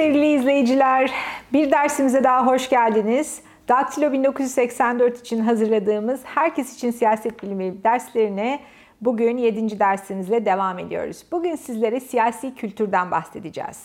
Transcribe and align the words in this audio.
Sevgili 0.00 0.32
izleyiciler. 0.32 1.10
Bir 1.52 1.70
dersimize 1.70 2.24
daha 2.24 2.46
hoş 2.46 2.68
geldiniz. 2.68 3.42
Daktilo 3.68 4.12
1984 4.12 5.20
için 5.20 5.40
hazırladığımız 5.40 6.20
Herkes 6.24 6.74
için 6.76 6.90
Siyaset 6.90 7.42
Bilimi 7.42 7.84
derslerine 7.84 8.60
bugün 9.00 9.36
7. 9.36 9.78
dersimizle 9.78 10.44
devam 10.44 10.78
ediyoruz. 10.78 11.24
Bugün 11.32 11.56
sizlere 11.56 12.00
siyasi 12.00 12.54
kültürden 12.54 13.10
bahsedeceğiz. 13.10 13.84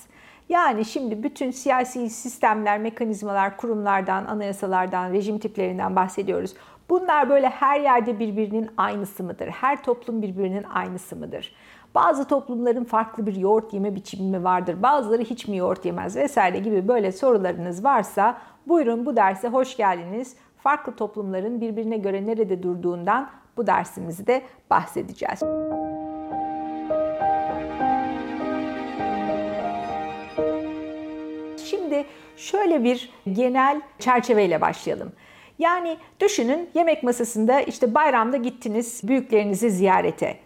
Yani 0.50 0.86
şimdi 0.86 1.24
bütün 1.24 1.52
siyasi 1.52 2.10
sistemler, 2.10 2.80
mekanizmalar, 2.80 3.58
kurumlardan, 3.58 4.26
anayasalardan, 4.26 5.14
rejim 5.14 5.40
tiplerinden 5.40 5.96
bahsediyoruz. 5.96 6.54
Bunlar 6.90 7.30
böyle 7.30 7.50
her 7.50 7.80
yerde 7.80 8.20
birbirinin 8.20 8.70
aynısı 8.78 9.24
mıdır? 9.24 9.48
Her 9.48 9.84
toplum 9.84 10.22
birbirinin 10.22 10.64
aynısı 10.64 11.16
mıdır? 11.16 11.56
Bazı 11.96 12.28
toplumların 12.28 12.84
farklı 12.84 13.26
bir 13.26 13.36
yoğurt 13.36 13.74
yeme 13.74 13.96
biçimi 13.96 14.44
vardır. 14.44 14.84
Bazıları 14.84 15.22
hiç 15.22 15.48
mi 15.48 15.58
yoğurt 15.58 15.86
yemez 15.86 16.16
vesaire 16.16 16.60
gibi 16.60 16.88
böyle 16.88 17.12
sorularınız 17.12 17.84
varsa 17.84 18.38
buyurun 18.68 19.06
bu 19.06 19.16
derse 19.16 19.48
hoş 19.48 19.78
geldiniz. 19.78 20.36
Farklı 20.58 20.96
toplumların 20.96 21.62
birbirine 21.62 21.98
göre 21.98 22.26
nerede 22.26 22.64
durduğundan 22.64 23.30
bu 23.58 23.68
dersimizde 23.68 24.42
bahsedeceğiz. 24.70 25.40
Şimdi 31.66 32.06
şöyle 32.38 32.84
bir 32.84 33.10
genel 33.34 33.82
çerçeveyle 34.00 34.62
başlayalım. 34.62 35.12
Yani 35.60 35.98
düşünün 36.20 36.70
yemek 36.74 37.04
masasında 37.04 37.62
işte 37.62 37.94
bayramda 37.96 38.38
gittiniz 38.38 39.02
büyüklerinizi 39.04 39.70
ziyarete. 39.70 40.45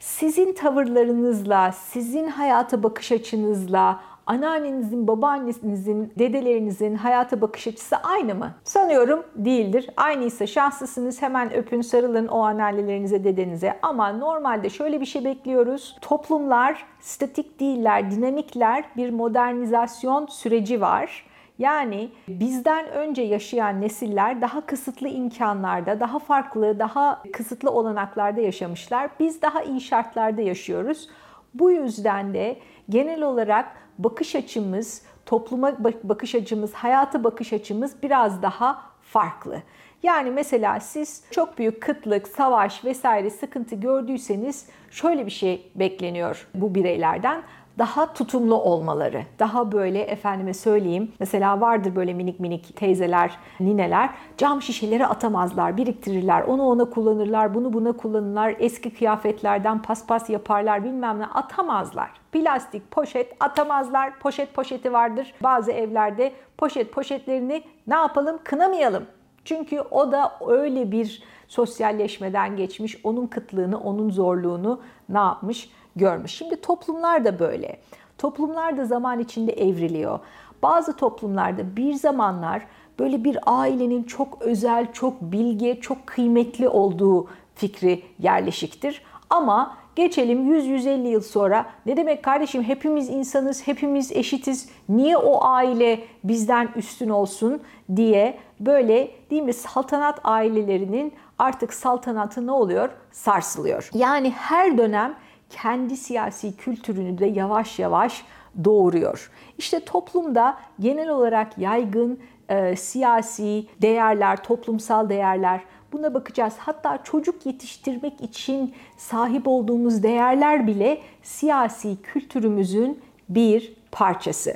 Sizin 0.00 0.52
tavırlarınızla, 0.52 1.72
sizin 1.72 2.28
hayata 2.28 2.82
bakış 2.82 3.12
açınızla, 3.12 4.00
anneannenizin, 4.26 5.08
babaannenizin, 5.08 6.12
dedelerinizin 6.18 6.94
hayata 6.94 7.40
bakış 7.40 7.66
açısı 7.66 7.96
aynı 7.96 8.34
mı? 8.34 8.54
Sanıyorum 8.64 9.24
değildir. 9.36 9.90
Aynıysa 9.96 10.46
şanslısınız. 10.46 11.22
Hemen 11.22 11.54
öpün, 11.54 11.80
sarılın 11.80 12.28
o 12.28 12.40
anneannelerinize, 12.40 13.24
dedenize. 13.24 13.78
Ama 13.82 14.12
normalde 14.12 14.70
şöyle 14.70 15.00
bir 15.00 15.06
şey 15.06 15.24
bekliyoruz. 15.24 15.96
Toplumlar 16.00 16.86
statik 17.00 17.60
değiller, 17.60 18.10
dinamikler. 18.10 18.84
Bir 18.96 19.10
modernizasyon 19.10 20.26
süreci 20.26 20.80
var 20.80 21.29
yani 21.60 22.08
bizden 22.28 22.88
önce 22.88 23.22
yaşayan 23.22 23.80
nesiller 23.80 24.40
daha 24.40 24.66
kısıtlı 24.66 25.08
imkanlarda, 25.08 26.00
daha 26.00 26.18
farklı, 26.18 26.78
daha 26.78 27.22
kısıtlı 27.32 27.70
olanaklarda 27.70 28.40
yaşamışlar. 28.40 29.10
Biz 29.20 29.42
daha 29.42 29.62
iyi 29.62 29.80
şartlarda 29.80 30.40
yaşıyoruz. 30.40 31.08
Bu 31.54 31.70
yüzden 31.70 32.34
de 32.34 32.58
genel 32.88 33.22
olarak 33.22 33.66
bakış 33.98 34.34
açımız, 34.34 35.02
topluma 35.26 35.84
bakış 36.04 36.34
açımız, 36.34 36.74
hayata 36.74 37.24
bakış 37.24 37.52
açımız 37.52 38.02
biraz 38.02 38.42
daha 38.42 38.82
farklı. 39.02 39.62
Yani 40.02 40.30
mesela 40.30 40.80
siz 40.80 41.24
çok 41.30 41.58
büyük 41.58 41.82
kıtlık, 41.82 42.28
savaş 42.28 42.84
vesaire 42.84 43.30
sıkıntı 43.30 43.76
gördüyseniz 43.76 44.68
şöyle 44.90 45.26
bir 45.26 45.30
şey 45.30 45.72
bekleniyor 45.74 46.48
bu 46.54 46.74
bireylerden 46.74 47.42
daha 47.78 48.12
tutumlu 48.12 48.54
olmaları. 48.54 49.22
Daha 49.38 49.72
böyle 49.72 50.00
efendime 50.00 50.54
söyleyeyim. 50.54 51.12
Mesela 51.20 51.60
vardır 51.60 51.96
böyle 51.96 52.14
minik 52.14 52.40
minik 52.40 52.76
teyzeler, 52.76 53.36
nineler. 53.60 54.10
Cam 54.36 54.62
şişeleri 54.62 55.06
atamazlar, 55.06 55.76
biriktirirler. 55.76 56.42
Onu 56.42 56.62
ona 56.62 56.84
kullanırlar, 56.84 57.54
bunu 57.54 57.72
buna 57.72 57.92
kullanırlar. 57.92 58.54
Eski 58.58 58.94
kıyafetlerden 58.94 59.82
paspas 59.82 60.30
yaparlar 60.30 60.84
bilmem 60.84 61.18
ne 61.18 61.26
atamazlar. 61.26 62.10
Plastik 62.32 62.90
poşet 62.90 63.36
atamazlar. 63.40 64.18
Poşet 64.18 64.54
poşeti 64.54 64.92
vardır. 64.92 65.34
Bazı 65.42 65.72
evlerde 65.72 66.32
poşet 66.58 66.92
poşetlerini 66.92 67.62
ne 67.86 67.94
yapalım 67.94 68.38
kınamayalım. 68.44 69.04
Çünkü 69.44 69.80
o 69.80 70.12
da 70.12 70.32
öyle 70.46 70.92
bir 70.92 71.22
sosyalleşmeden 71.48 72.56
geçmiş. 72.56 72.96
Onun 73.04 73.26
kıtlığını, 73.26 73.80
onun 73.80 74.10
zorluğunu 74.10 74.80
ne 75.08 75.18
yapmış? 75.18 75.70
Görmüş. 75.96 76.32
Şimdi 76.32 76.60
toplumlar 76.60 77.24
da 77.24 77.38
böyle. 77.38 77.80
Toplumlar 78.18 78.76
da 78.76 78.84
zaman 78.84 79.18
içinde 79.18 79.52
evriliyor. 79.52 80.18
Bazı 80.62 80.96
toplumlarda 80.96 81.76
bir 81.76 81.94
zamanlar 81.94 82.62
böyle 82.98 83.24
bir 83.24 83.38
ailenin 83.46 84.02
çok 84.02 84.42
özel, 84.42 84.92
çok 84.92 85.22
bilge, 85.22 85.80
çok 85.80 86.06
kıymetli 86.06 86.68
olduğu 86.68 87.28
fikri 87.54 88.02
yerleşiktir. 88.18 89.02
Ama 89.30 89.76
geçelim 89.96 90.54
100-150 90.54 91.08
yıl 91.08 91.20
sonra 91.20 91.66
ne 91.86 91.96
demek 91.96 92.22
kardeşim 92.24 92.62
hepimiz 92.62 93.08
insanız, 93.08 93.66
hepimiz 93.66 94.12
eşitiz. 94.12 94.68
Niye 94.88 95.16
o 95.16 95.44
aile 95.44 96.00
bizden 96.24 96.68
üstün 96.76 97.08
olsun 97.08 97.60
diye 97.96 98.38
böyle 98.60 99.10
değil 99.30 99.42
mi 99.42 99.52
saltanat 99.52 100.20
ailelerinin 100.24 101.12
artık 101.38 101.74
saltanatı 101.74 102.46
ne 102.46 102.52
oluyor? 102.52 102.88
Sarsılıyor. 103.12 103.90
Yani 103.94 104.30
her 104.30 104.78
dönem 104.78 105.14
kendi 105.50 105.96
siyasi 105.96 106.56
kültürünü 106.56 107.18
de 107.18 107.26
yavaş 107.26 107.78
yavaş 107.78 108.24
doğuruyor. 108.64 109.30
İşte 109.58 109.84
toplumda 109.84 110.58
genel 110.80 111.08
olarak 111.08 111.58
yaygın 111.58 112.20
e, 112.48 112.76
siyasi 112.76 113.66
değerler, 113.82 114.42
toplumsal 114.42 115.08
değerler 115.08 115.60
buna 115.92 116.14
bakacağız. 116.14 116.54
Hatta 116.58 117.02
çocuk 117.04 117.46
yetiştirmek 117.46 118.20
için 118.20 118.74
sahip 118.96 119.48
olduğumuz 119.48 120.02
değerler 120.02 120.66
bile 120.66 121.00
siyasi 121.22 122.02
kültürümüzün 122.02 123.00
bir 123.28 123.74
parçası. 123.92 124.54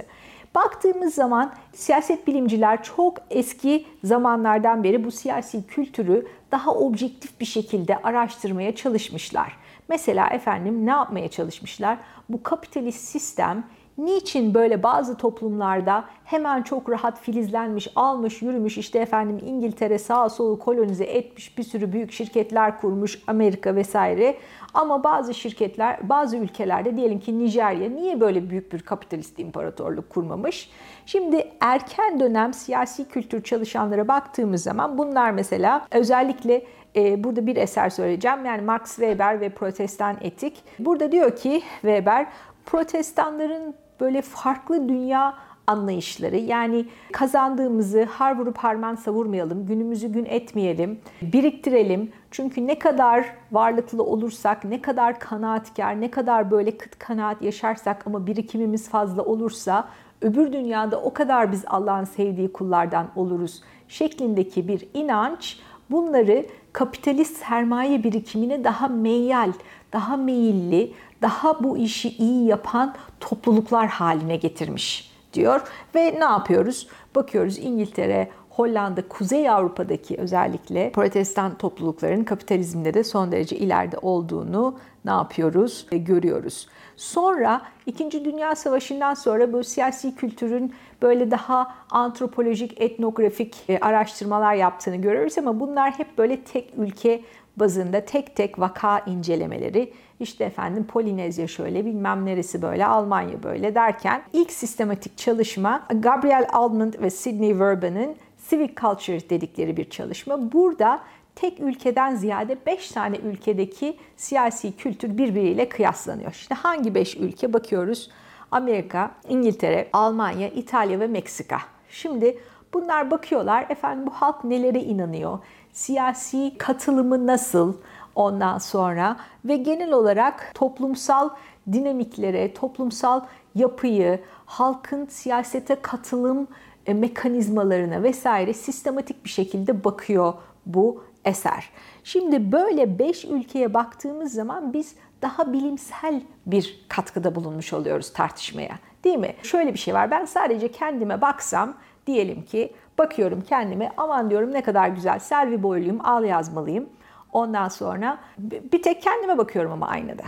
Baktığımız 0.54 1.14
zaman 1.14 1.52
siyaset 1.72 2.26
bilimciler 2.26 2.82
çok 2.82 3.18
eski 3.30 3.86
zamanlardan 4.04 4.84
beri 4.84 5.04
bu 5.04 5.10
siyasi 5.10 5.66
kültürü 5.66 6.26
daha 6.52 6.74
objektif 6.74 7.40
bir 7.40 7.46
şekilde 7.46 7.98
araştırmaya 8.02 8.74
çalışmışlar. 8.74 9.63
Mesela 9.88 10.28
efendim 10.28 10.86
ne 10.86 10.90
yapmaya 10.90 11.28
çalışmışlar? 11.28 11.98
Bu 12.28 12.42
kapitalist 12.42 13.08
sistem 13.08 13.64
niçin 13.98 14.54
böyle 14.54 14.82
bazı 14.82 15.16
toplumlarda 15.16 16.04
hemen 16.24 16.62
çok 16.62 16.90
rahat 16.90 17.20
filizlenmiş, 17.20 17.88
almış, 17.96 18.42
yürümüş 18.42 18.78
işte 18.78 18.98
efendim 18.98 19.38
İngiltere 19.46 19.98
sağa 19.98 20.28
solu 20.28 20.58
kolonize 20.58 21.04
etmiş, 21.04 21.58
bir 21.58 21.62
sürü 21.62 21.92
büyük 21.92 22.12
şirketler 22.12 22.80
kurmuş, 22.80 23.22
Amerika 23.26 23.74
vesaire. 23.74 24.36
Ama 24.74 25.04
bazı 25.04 25.34
şirketler, 25.34 26.08
bazı 26.08 26.36
ülkelerde 26.36 26.96
diyelim 26.96 27.20
ki 27.20 27.38
Nijerya 27.38 27.88
niye 27.88 28.20
böyle 28.20 28.50
büyük 28.50 28.72
bir 28.72 28.80
kapitalist 28.80 29.38
imparatorluk 29.38 30.10
kurmamış? 30.10 30.70
Şimdi 31.06 31.48
erken 31.60 32.20
dönem 32.20 32.54
siyasi 32.54 33.08
kültür 33.08 33.42
çalışanlara 33.42 34.08
baktığımız 34.08 34.62
zaman 34.62 34.98
bunlar 34.98 35.30
mesela 35.30 35.86
özellikle 35.90 36.62
e, 36.96 37.24
burada 37.24 37.46
bir 37.46 37.56
eser 37.56 37.90
söyleyeceğim. 37.90 38.44
Yani 38.44 38.62
Max 38.62 38.96
Weber 38.96 39.40
ve 39.40 39.48
Protestan 39.48 40.16
Etik. 40.20 40.64
Burada 40.78 41.12
diyor 41.12 41.36
ki 41.36 41.62
Weber, 41.80 42.26
protestanların 42.66 43.74
böyle 44.00 44.22
farklı 44.22 44.88
dünya 44.88 45.34
anlayışları. 45.66 46.36
Yani 46.36 46.86
kazandığımızı 47.12 48.04
har 48.04 48.38
vurup 48.38 48.58
harman 48.58 48.94
savurmayalım, 48.94 49.66
günümüzü 49.66 50.12
gün 50.12 50.24
etmeyelim, 50.24 51.00
biriktirelim. 51.22 52.12
Çünkü 52.30 52.66
ne 52.66 52.78
kadar 52.78 53.26
varlıklı 53.52 54.02
olursak, 54.02 54.64
ne 54.64 54.82
kadar 54.82 55.18
kanaatkar, 55.18 56.00
ne 56.00 56.10
kadar 56.10 56.50
böyle 56.50 56.78
kıt 56.78 56.98
kanaat 56.98 57.42
yaşarsak 57.42 58.06
ama 58.06 58.26
birikimimiz 58.26 58.88
fazla 58.88 59.24
olursa 59.24 59.88
öbür 60.20 60.52
dünyada 60.52 61.00
o 61.00 61.12
kadar 61.12 61.52
biz 61.52 61.64
Allah'ın 61.66 62.04
sevdiği 62.04 62.52
kullardan 62.52 63.06
oluruz 63.16 63.62
şeklindeki 63.88 64.68
bir 64.68 64.88
inanç 64.94 65.60
bunları 65.90 66.46
kapitalist 66.74 67.36
sermaye 67.36 68.04
birikimine 68.04 68.64
daha 68.64 68.88
meyyal, 68.88 69.52
daha 69.92 70.16
meyilli, 70.16 70.92
daha 71.22 71.64
bu 71.64 71.78
işi 71.78 72.08
iyi 72.08 72.46
yapan 72.46 72.94
topluluklar 73.20 73.88
haline 73.88 74.36
getirmiş 74.36 75.10
diyor. 75.32 75.60
Ve 75.94 76.14
ne 76.20 76.24
yapıyoruz? 76.24 76.88
Bakıyoruz 77.14 77.58
İngiltere, 77.58 78.30
Hollanda, 78.50 79.08
Kuzey 79.08 79.50
Avrupa'daki 79.50 80.16
özellikle 80.16 80.92
protestan 80.92 81.58
toplulukların 81.58 82.24
kapitalizmde 82.24 82.94
de 82.94 83.04
son 83.04 83.32
derece 83.32 83.56
ileride 83.56 83.98
olduğunu 83.98 84.78
ne 85.04 85.10
yapıyoruz? 85.10 85.86
E, 85.92 85.98
görüyoruz. 85.98 86.68
Sonra 86.96 87.62
İkinci 87.86 88.24
Dünya 88.24 88.54
Savaşı'ndan 88.54 89.14
sonra 89.14 89.52
bu 89.52 89.64
siyasi 89.64 90.14
kültürün 90.14 90.74
böyle 91.02 91.30
daha 91.30 91.74
antropolojik, 91.90 92.80
etnografik 92.80 93.56
e, 93.68 93.78
araştırmalar 93.78 94.54
yaptığını 94.54 94.96
görüyoruz 94.96 95.38
ama 95.38 95.60
bunlar 95.60 95.98
hep 95.98 96.18
böyle 96.18 96.40
tek 96.40 96.70
ülke 96.76 97.20
bazında 97.56 98.04
tek 98.04 98.36
tek 98.36 98.58
vaka 98.58 98.98
incelemeleri. 98.98 99.92
İşte 100.20 100.44
efendim 100.44 100.86
Polinezya 100.86 101.48
şöyle 101.48 101.84
bilmem 101.84 102.26
neresi 102.26 102.62
böyle 102.62 102.86
Almanya 102.86 103.42
böyle 103.42 103.74
derken 103.74 104.22
ilk 104.32 104.52
sistematik 104.52 105.18
çalışma 105.18 105.86
Gabriel 105.94 106.48
Almond 106.52 106.94
ve 107.02 107.10
Sidney 107.10 107.60
Verban'ın 107.60 108.16
Civic 108.50 108.74
Culture 108.80 109.30
dedikleri 109.30 109.76
bir 109.76 109.90
çalışma. 109.90 110.52
Burada 110.52 111.00
tek 111.34 111.60
ülkeden 111.60 112.14
ziyade 112.14 112.56
5 112.66 112.88
tane 112.88 113.16
ülkedeki 113.16 113.96
siyasi 114.16 114.76
kültür 114.76 115.18
birbiriyle 115.18 115.68
kıyaslanıyor. 115.68 116.32
İşte 116.32 116.54
hangi 116.54 116.94
5 116.94 117.16
ülke 117.16 117.52
bakıyoruz? 117.52 118.10
Amerika, 118.54 119.10
İngiltere, 119.28 119.88
Almanya, 119.92 120.48
İtalya 120.48 121.00
ve 121.00 121.06
Meksika. 121.06 121.58
Şimdi 121.88 122.38
bunlar 122.74 123.10
bakıyorlar 123.10 123.66
efendim 123.68 124.06
bu 124.06 124.10
halk 124.10 124.44
nelere 124.44 124.80
inanıyor? 124.80 125.38
Siyasi 125.72 126.58
katılımı 126.58 127.26
nasıl? 127.26 127.76
Ondan 128.14 128.58
sonra 128.58 129.16
ve 129.44 129.56
genel 129.56 129.92
olarak 129.92 130.50
toplumsal 130.54 131.30
dinamiklere, 131.72 132.54
toplumsal 132.54 133.20
yapıyı, 133.54 134.20
halkın 134.46 135.06
siyasete 135.06 135.74
katılım 135.74 136.48
e, 136.86 136.94
mekanizmalarına 136.94 138.02
vesaire 138.02 138.54
sistematik 138.54 139.24
bir 139.24 139.30
şekilde 139.30 139.84
bakıyor 139.84 140.34
bu 140.66 141.04
eser. 141.24 141.70
Şimdi 142.04 142.52
böyle 142.52 142.98
5 142.98 143.24
ülkeye 143.24 143.74
baktığımız 143.74 144.32
zaman 144.32 144.72
biz 144.72 144.94
daha 145.24 145.52
bilimsel 145.52 146.22
bir 146.46 146.84
katkıda 146.88 147.34
bulunmuş 147.34 147.72
oluyoruz 147.72 148.12
tartışmaya. 148.12 148.74
Değil 149.04 149.18
mi? 149.18 149.34
Şöyle 149.42 149.74
bir 149.74 149.78
şey 149.78 149.94
var. 149.94 150.10
Ben 150.10 150.24
sadece 150.24 150.72
kendime 150.72 151.20
baksam 151.20 151.74
diyelim 152.06 152.42
ki 152.42 152.72
bakıyorum 152.98 153.40
kendime 153.40 153.92
aman 153.96 154.30
diyorum 154.30 154.52
ne 154.52 154.62
kadar 154.62 154.88
güzel 154.88 155.18
selvi 155.18 155.62
boyluyum, 155.62 156.00
al 156.04 156.24
yazmalıyım. 156.24 156.88
Ondan 157.32 157.68
sonra 157.68 158.18
bir 158.38 158.82
tek 158.82 159.02
kendime 159.02 159.38
bakıyorum 159.38 159.72
ama 159.72 159.88
aynada. 159.88 160.24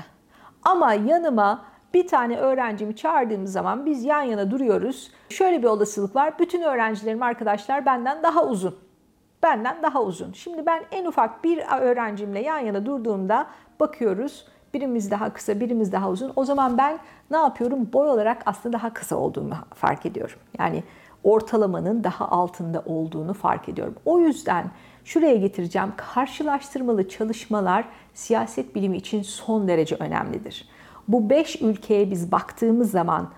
Ama 0.65 0.95
yanıma 0.95 1.65
bir 1.95 2.07
tane 2.07 2.37
öğrencimi 2.37 2.97
çağırdığımız 2.97 3.53
zaman 3.53 3.87
biz 3.87 4.05
yan 4.05 4.23
yana 4.23 4.51
duruyoruz. 4.51 5.11
Şöyle 5.29 5.63
bir 5.63 5.67
olasılık 5.67 6.17
var. 6.17 6.39
Bütün 6.39 6.63
öğrencilerim 6.63 7.23
arkadaşlar 7.23 7.87
benden 7.87 8.23
daha 8.23 8.45
uzun. 8.45 8.79
Benden 9.43 9.83
daha 9.83 10.03
uzun. 10.03 10.33
Şimdi 10.33 10.67
ben 10.67 10.83
en 10.91 11.05
ufak 11.05 11.45
bir 11.45 11.59
öğrencimle 11.81 12.41
yan 12.41 12.59
yana 12.59 12.87
durduğumda 12.87 13.47
bakıyoruz. 13.81 14.47
Birimiz 14.75 15.11
daha 15.11 15.33
kısa, 15.33 15.61
birimiz 15.61 15.93
daha 15.93 16.11
uzun. 16.11 16.33
O 16.37 16.45
zaman 16.45 16.79
ben 16.79 16.99
ne 17.31 17.37
yapıyorum? 17.37 17.93
Boy 17.93 18.11
olarak 18.11 18.43
aslında 18.47 18.73
daha 18.73 18.93
kısa 18.95 19.17
olduğumu 19.17 19.55
fark 19.75 20.07
ediyorum. 20.07 20.39
Yani 20.59 20.83
ortalamanın 21.25 22.05
daha 22.05 22.29
altında 22.29 22.83
olduğunu 22.87 23.35
fark 23.35 23.69
ediyorum. 23.69 23.95
O 24.05 24.21
yüzden 24.21 24.71
şuraya 25.05 25.37
getireceğim. 25.37 25.93
Karşılaştırmalı 25.97 27.09
çalışmalar 27.09 27.85
siyaset 28.15 28.75
bilimi 28.75 28.97
için 28.97 29.23
son 29.23 29.69
derece 29.69 29.97
önemlidir. 29.97 30.69
Bu 31.09 31.31
5 31.31 31.63
ülkeye 31.63 32.11
biz 32.11 32.33
baktığımız 32.33 32.91
zaman 32.91 33.29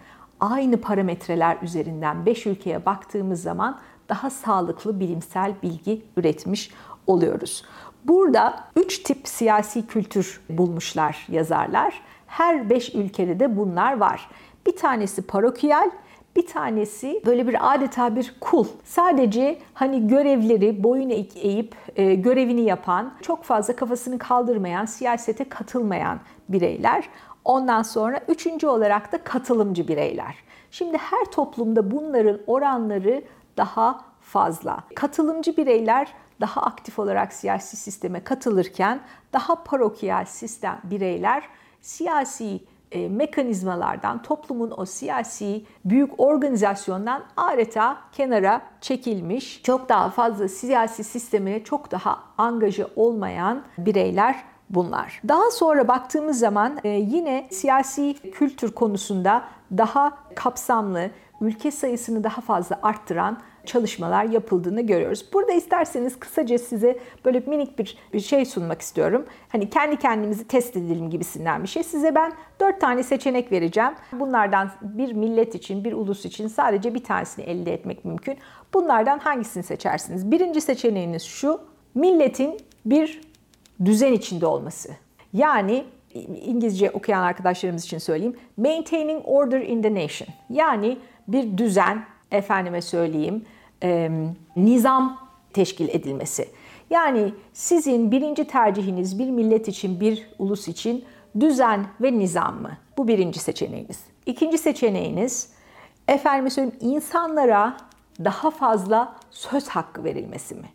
aynı 0.41 0.81
parametreler 0.81 1.59
üzerinden 1.63 2.27
5 2.27 2.47
ülkeye 2.47 2.87
baktığımız 2.87 3.43
zaman 3.43 3.79
daha 4.09 4.31
sağlıklı 4.31 5.01
bilimsel 5.01 5.55
bilgi 5.63 6.03
üretmiş 6.17 6.71
oluyoruz. 7.07 7.65
Burada 8.05 8.65
3 8.77 8.99
tip 8.99 9.29
siyasi 9.29 9.87
kültür 9.87 10.41
bulmuşlar 10.51 11.27
yazarlar. 11.29 12.03
Her 12.27 12.71
5 12.71 12.95
ülkede 12.95 13.41
de 13.41 13.57
bunlar 13.57 13.99
var. 13.99 14.31
Bir 14.67 14.77
tanesi 14.77 15.23
parokiyal, 15.23 15.91
bir 16.37 16.47
tanesi 16.47 17.23
böyle 17.27 17.49
bir 17.49 17.75
adeta 17.75 18.17
bir 18.17 18.35
kul. 18.41 18.67
Sadece 18.85 19.59
hani 19.75 20.09
görevleri 20.09 20.83
boyun 20.83 21.11
eğip 21.37 21.75
e, 21.97 22.15
görevini 22.15 22.61
yapan, 22.61 23.13
çok 23.23 23.45
fazla 23.45 23.77
kafasını 23.77 24.19
kaldırmayan, 24.19 24.85
siyasete 24.85 25.49
katılmayan 25.49 26.21
bireyler. 26.49 27.05
Ondan 27.45 27.83
sonra 27.83 28.21
üçüncü 28.29 28.67
olarak 28.67 29.13
da 29.13 29.19
katılımcı 29.25 29.89
bireyler. 29.89 30.35
Şimdi 30.71 30.97
her 30.97 31.25
toplumda 31.25 31.91
bunların 31.91 32.41
oranları 32.47 33.23
daha 33.57 34.08
fazla. 34.29 34.85
Katılımcı 34.95 35.57
bireyler 35.57 36.15
daha 36.41 36.63
aktif 36.63 36.99
olarak 36.99 37.33
siyasi 37.33 37.77
sisteme 37.77 38.25
katılırken 38.25 39.01
daha 39.33 39.65
parokyal 39.65 40.25
sistem 40.25 40.81
bireyler 40.85 41.43
siyasi 41.81 42.61
e, 42.93 43.09
mekanizmalardan, 43.09 44.23
toplumun 44.23 44.75
o 44.77 44.85
siyasi 44.85 45.65
büyük 45.85 46.21
organizasyondan 46.21 47.25
adeta 47.37 47.99
kenara 48.13 48.63
çekilmiş, 48.81 49.63
çok 49.63 49.89
daha 49.89 50.11
fazla 50.11 50.49
siyasi 50.49 51.05
sisteme 51.05 51.65
çok 51.65 51.91
daha 51.91 52.23
angaja 52.39 52.89
olmayan 52.97 53.63
bireyler 53.79 54.45
bunlar. 54.71 55.21
Daha 55.29 55.51
sonra 55.51 55.89
baktığımız 55.89 56.39
zaman 56.39 56.79
e, 56.85 56.89
yine 56.89 57.49
siyasi 57.51 58.15
kültür 58.33 58.73
konusunda 58.73 59.45
daha 59.79 60.19
kapsamlı, 60.35 61.11
ülke 61.41 61.71
sayısını 61.71 62.25
daha 62.25 62.41
fazla 62.41 62.79
arttıran 62.83 63.39
çalışmalar 63.69 64.25
yapıldığını 64.25 64.81
görüyoruz. 64.81 65.25
Burada 65.33 65.53
isterseniz 65.53 66.19
kısaca 66.19 66.59
size 66.59 66.99
böyle 67.25 67.41
minik 67.41 67.79
bir, 67.79 67.99
bir 68.13 68.21
şey 68.21 68.45
sunmak 68.45 68.81
istiyorum. 68.83 69.27
Hani 69.49 69.71
kendi 69.71 69.97
kendimizi 69.97 70.47
test 70.47 70.77
edelim 70.77 71.11
gibisinden 71.11 71.63
bir 71.63 71.69
şey. 71.69 71.83
Size 71.83 72.15
ben 72.15 72.33
dört 72.61 72.81
tane 72.81 73.03
seçenek 73.03 73.53
vereceğim. 73.53 73.93
Bunlardan 74.13 74.71
bir 74.83 75.13
millet 75.13 75.55
için, 75.55 75.85
bir 75.85 75.93
ulus 75.93 76.25
için 76.25 76.49
sadece 76.49 76.95
bir 76.95 77.05
tanesini 77.05 77.45
elde 77.45 77.73
etmek 77.73 78.05
mümkün. 78.05 78.39
Bunlardan 78.75 79.19
hangisini 79.19 79.63
seçersiniz? 79.63 80.31
Birinci 80.31 80.61
seçeneğiniz 80.61 81.23
şu. 81.23 81.61
Milletin 81.95 82.61
bir 82.87 83.21
düzen 83.85 84.13
içinde 84.13 84.47
olması. 84.47 84.89
Yani 85.33 85.85
İngilizce 86.45 86.91
okuyan 86.91 87.23
arkadaşlarımız 87.23 87.85
için 87.85 87.99
söyleyeyim. 87.99 88.37
Maintaining 88.57 89.23
order 89.25 89.61
in 89.61 89.83
the 89.83 89.95
nation. 89.95 90.29
Yani 90.51 90.99
bir 91.29 91.59
düzen, 91.59 92.05
efendime 92.31 92.83
söyleyeyim, 92.83 93.45
e, 93.83 94.11
nizam 94.57 95.19
teşkil 95.53 95.89
edilmesi. 95.89 96.49
Yani 96.91 97.35
sizin 97.53 98.11
birinci 98.11 98.45
tercihiniz 98.45 99.19
bir 99.19 99.31
millet 99.31 99.69
için, 99.69 100.01
bir 100.01 100.29
ulus 100.39 100.69
için 100.69 101.05
düzen 101.41 101.87
ve 102.01 102.19
nizam 102.19 102.63
mı? 102.63 102.71
Bu 102.99 103.09
birinci 103.09 103.39
seçeneğiniz. 103.39 104.01
İkinci 104.27 104.59
seçeneğiniz 104.59 105.53
efendim 106.09 106.51
söyleyeyim 106.51 106.79
insanlara 106.81 107.77
daha 108.25 108.51
fazla 108.51 109.17
söz 109.31 109.69
hakkı 109.69 110.05
verilmesi 110.05 110.55
mi? 110.55 110.69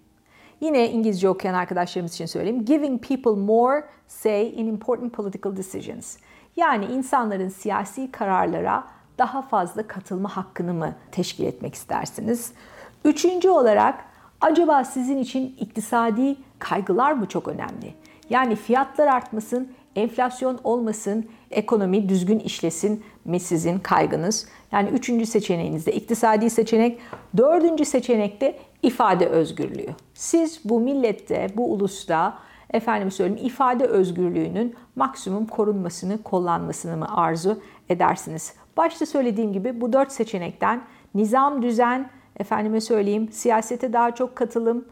Yine 0.62 0.92
İngilizce 0.92 1.30
okuyan 1.30 1.54
arkadaşlarımız 1.54 2.14
için 2.14 2.26
söyleyeyim. 2.26 2.66
Giving 2.66 3.08
people 3.08 3.42
more 3.42 3.86
say 4.08 4.50
in 4.50 4.68
important 4.68 5.14
political 5.14 5.56
decisions. 5.56 6.18
Yani 6.56 6.86
insanların 6.86 7.50
siyasi 7.50 8.12
kararlara 8.12 8.84
daha 9.18 9.42
fazla 9.42 9.88
katılma 9.88 10.38
hakkını 10.38 10.74
mı 10.74 10.96
teşkil 11.12 11.44
etmek 11.44 11.76
istersiniz? 11.76 12.54
Üçüncü 13.06 13.50
olarak 13.50 14.06
acaba 14.42 14.84
sizin 14.84 15.18
için 15.18 15.56
iktisadi 15.60 16.36
kaygılar 16.60 17.12
mı 17.12 17.26
çok 17.26 17.48
önemli? 17.48 17.94
Yani 18.30 18.56
fiyatlar 18.56 19.08
artmasın, 19.08 19.72
enflasyon 19.96 20.60
olmasın, 20.64 21.30
ekonomi 21.52 22.10
düzgün 22.10 22.40
işlesin 22.40 23.04
mi 23.26 23.40
sizin 23.40 23.80
kaygınız? 23.80 24.48
Yani 24.72 24.90
üçüncü 24.90 25.26
seçeneğinizde 25.26 25.92
iktisadi 25.92 26.50
seçenek, 26.50 27.00
dördüncü 27.38 27.86
seçenekte 27.86 28.60
ifade 28.82 29.28
özgürlüğü. 29.28 29.90
Siz 30.14 30.62
bu 30.66 30.80
millette, 30.80 31.48
bu 31.56 31.74
ulusta 31.74 32.38
efendim 32.74 33.12
söyleyeyim 33.12 33.46
ifade 33.46 33.86
özgürlüğünün 33.86 34.76
maksimum 34.96 35.46
korunmasını, 35.46 36.24
kullanmasını 36.24 36.98
mı 36.98 37.18
arzu 37.18 37.60
edersiniz? 37.90 38.54
Başta 38.78 39.06
söylediğim 39.06 39.54
gibi 39.54 39.82
bu 39.82 39.94
dört 39.94 40.12
seçenekten 40.12 40.82
nizam, 41.16 41.62
düzen, 41.62 42.10
efendime 42.40 42.82
söyleyeyim 42.82 43.32
siyasete 43.32 43.94
daha 43.94 44.16
çok 44.16 44.36
katılım, 44.36 44.86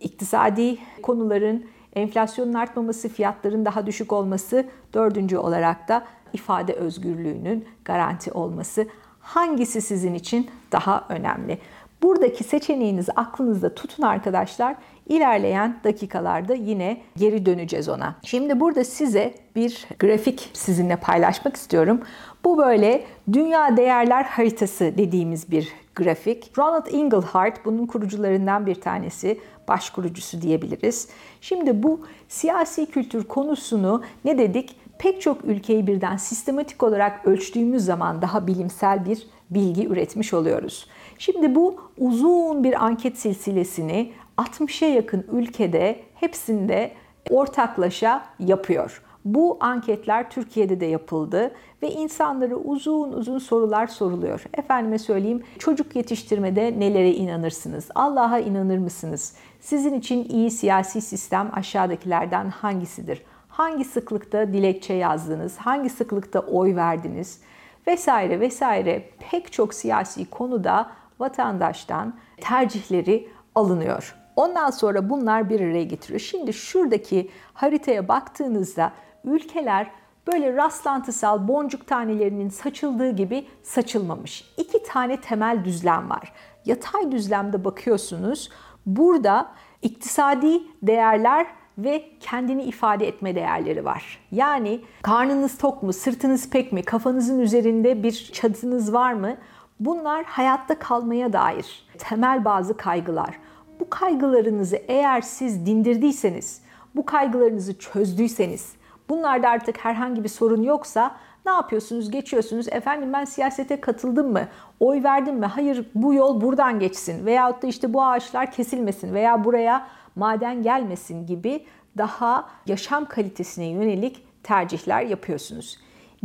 iktisadi 0.00 0.78
konuların 1.02 1.64
enflasyonun 1.96 2.54
artmaması, 2.54 3.08
fiyatların 3.08 3.64
daha 3.64 3.86
düşük 3.86 4.12
olması, 4.12 4.66
dördüncü 4.94 5.36
olarak 5.36 5.88
da 5.88 6.04
ifade 6.32 6.72
özgürlüğünün 6.72 7.64
garanti 7.84 8.32
olması. 8.32 8.86
Hangisi 9.20 9.80
sizin 9.80 10.14
için 10.14 10.50
daha 10.72 11.06
önemli? 11.08 11.58
Buradaki 12.02 12.44
seçeneğinizi 12.44 13.12
aklınızda 13.12 13.74
tutun 13.74 14.02
arkadaşlar. 14.02 14.76
İlerleyen 15.08 15.80
dakikalarda 15.84 16.54
yine 16.54 17.00
geri 17.16 17.46
döneceğiz 17.46 17.88
ona. 17.88 18.14
Şimdi 18.22 18.60
burada 18.60 18.84
size 18.84 19.34
bir 19.56 19.86
grafik 19.98 20.50
sizinle 20.52 20.96
paylaşmak 20.96 21.56
istiyorum. 21.56 22.00
Bu 22.44 22.58
böyle 22.58 23.04
dünya 23.32 23.76
değerler 23.76 24.24
haritası 24.24 24.84
dediğimiz 24.98 25.50
bir 25.50 25.68
grafik. 25.94 26.58
Ronald 26.58 26.86
Inglehart 26.86 27.64
bunun 27.64 27.86
kurucularından 27.86 28.66
bir 28.66 28.74
tanesi, 28.74 29.40
baş 29.68 29.90
kurucusu 29.90 30.42
diyebiliriz. 30.42 31.08
Şimdi 31.40 31.82
bu 31.82 32.00
siyasi 32.28 32.86
kültür 32.86 33.24
konusunu 33.24 34.02
ne 34.24 34.38
dedik? 34.38 34.76
Pek 34.98 35.20
çok 35.20 35.44
ülkeyi 35.44 35.86
birden 35.86 36.16
sistematik 36.16 36.82
olarak 36.82 37.26
ölçtüğümüz 37.26 37.84
zaman 37.84 38.22
daha 38.22 38.46
bilimsel 38.46 39.04
bir 39.04 39.26
bilgi 39.50 39.86
üretmiş 39.86 40.34
oluyoruz. 40.34 40.86
Şimdi 41.18 41.54
bu 41.54 41.80
uzun 41.98 42.64
bir 42.64 42.84
anket 42.84 43.18
silsilesini 43.18 44.12
60'a 44.38 44.88
yakın 44.88 45.26
ülkede 45.32 46.00
hepsinde 46.14 46.92
ortaklaşa 47.30 48.24
yapıyor. 48.38 49.02
Bu 49.24 49.56
anketler 49.60 50.30
Türkiye'de 50.30 50.80
de 50.80 50.86
yapıldı 50.86 51.50
ve 51.82 51.90
insanlara 51.90 52.54
uzun 52.54 53.12
uzun 53.12 53.38
sorular 53.38 53.86
soruluyor. 53.86 54.44
Efendime 54.54 54.98
söyleyeyim 54.98 55.42
çocuk 55.58 55.96
yetiştirmede 55.96 56.80
nelere 56.80 57.10
inanırsınız? 57.10 57.88
Allah'a 57.94 58.38
inanır 58.38 58.78
mısınız? 58.78 59.34
Sizin 59.60 59.94
için 59.94 60.28
iyi 60.28 60.50
siyasi 60.50 61.00
sistem 61.00 61.50
aşağıdakilerden 61.52 62.48
hangisidir? 62.50 63.22
Hangi 63.48 63.84
sıklıkta 63.84 64.52
dilekçe 64.52 64.94
yazdınız? 64.94 65.56
Hangi 65.56 65.90
sıklıkta 65.90 66.40
oy 66.40 66.76
verdiniz? 66.76 67.40
vesaire 67.86 68.40
vesaire 68.40 69.08
pek 69.30 69.52
çok 69.52 69.74
siyasi 69.74 70.30
konuda 70.30 70.90
vatandaştan 71.18 72.14
tercihleri 72.36 73.28
alınıyor. 73.54 74.16
Ondan 74.36 74.70
sonra 74.70 75.10
bunlar 75.10 75.50
bir 75.50 75.60
araya 75.60 75.84
getiriyor. 75.84 76.20
Şimdi 76.20 76.52
şuradaki 76.52 77.30
haritaya 77.54 78.08
baktığınızda 78.08 78.92
ülkeler 79.24 79.90
böyle 80.26 80.56
rastlantısal 80.56 81.48
boncuk 81.48 81.86
tanelerinin 81.86 82.48
saçıldığı 82.48 83.10
gibi 83.10 83.46
saçılmamış. 83.62 84.44
İki 84.56 84.82
tane 84.82 85.20
temel 85.20 85.64
düzlem 85.64 86.10
var. 86.10 86.32
Yatay 86.64 87.12
düzlemde 87.12 87.64
bakıyorsunuz. 87.64 88.50
Burada 88.86 89.50
iktisadi 89.82 90.62
değerler 90.82 91.46
ve 91.78 92.04
kendini 92.20 92.62
ifade 92.62 93.08
etme 93.08 93.34
değerleri 93.34 93.84
var. 93.84 94.18
Yani 94.32 94.80
karnınız 95.02 95.58
tok 95.58 95.82
mu, 95.82 95.92
sırtınız 95.92 96.50
pek 96.50 96.72
mi, 96.72 96.82
kafanızın 96.82 97.38
üzerinde 97.38 98.02
bir 98.02 98.30
çatınız 98.32 98.92
var 98.92 99.12
mı? 99.12 99.36
Bunlar 99.80 100.24
hayatta 100.24 100.78
kalmaya 100.78 101.32
dair 101.32 101.86
temel 101.98 102.44
bazı 102.44 102.76
kaygılar. 102.76 103.38
Bu 103.80 103.90
kaygılarınızı 103.90 104.76
eğer 104.76 105.20
siz 105.20 105.66
dindirdiyseniz, 105.66 106.62
bu 106.94 107.04
kaygılarınızı 107.04 107.78
çözdüyseniz, 107.78 108.72
bunlarda 109.10 109.48
artık 109.48 109.84
herhangi 109.84 110.24
bir 110.24 110.28
sorun 110.28 110.62
yoksa 110.62 111.16
ne 111.46 111.52
yapıyorsunuz? 111.52 112.10
Geçiyorsunuz. 112.10 112.68
Efendim 112.68 113.12
ben 113.12 113.24
siyasete 113.24 113.80
katıldım 113.80 114.32
mı? 114.32 114.48
Oy 114.80 115.02
verdim 115.02 115.36
mi? 115.36 115.46
Hayır 115.46 115.86
bu 115.94 116.14
yol 116.14 116.40
buradan 116.40 116.78
geçsin. 116.78 117.26
Veyahut 117.26 117.62
da 117.62 117.66
işte 117.66 117.92
bu 117.92 118.04
ağaçlar 118.04 118.52
kesilmesin 118.52 119.14
veya 119.14 119.44
buraya 119.44 119.86
maden 120.16 120.62
gelmesin 120.62 121.26
gibi 121.26 121.64
daha 121.98 122.48
yaşam 122.66 123.04
kalitesine 123.04 123.66
yönelik 123.66 124.26
tercihler 124.42 125.02
yapıyorsunuz. 125.02 125.78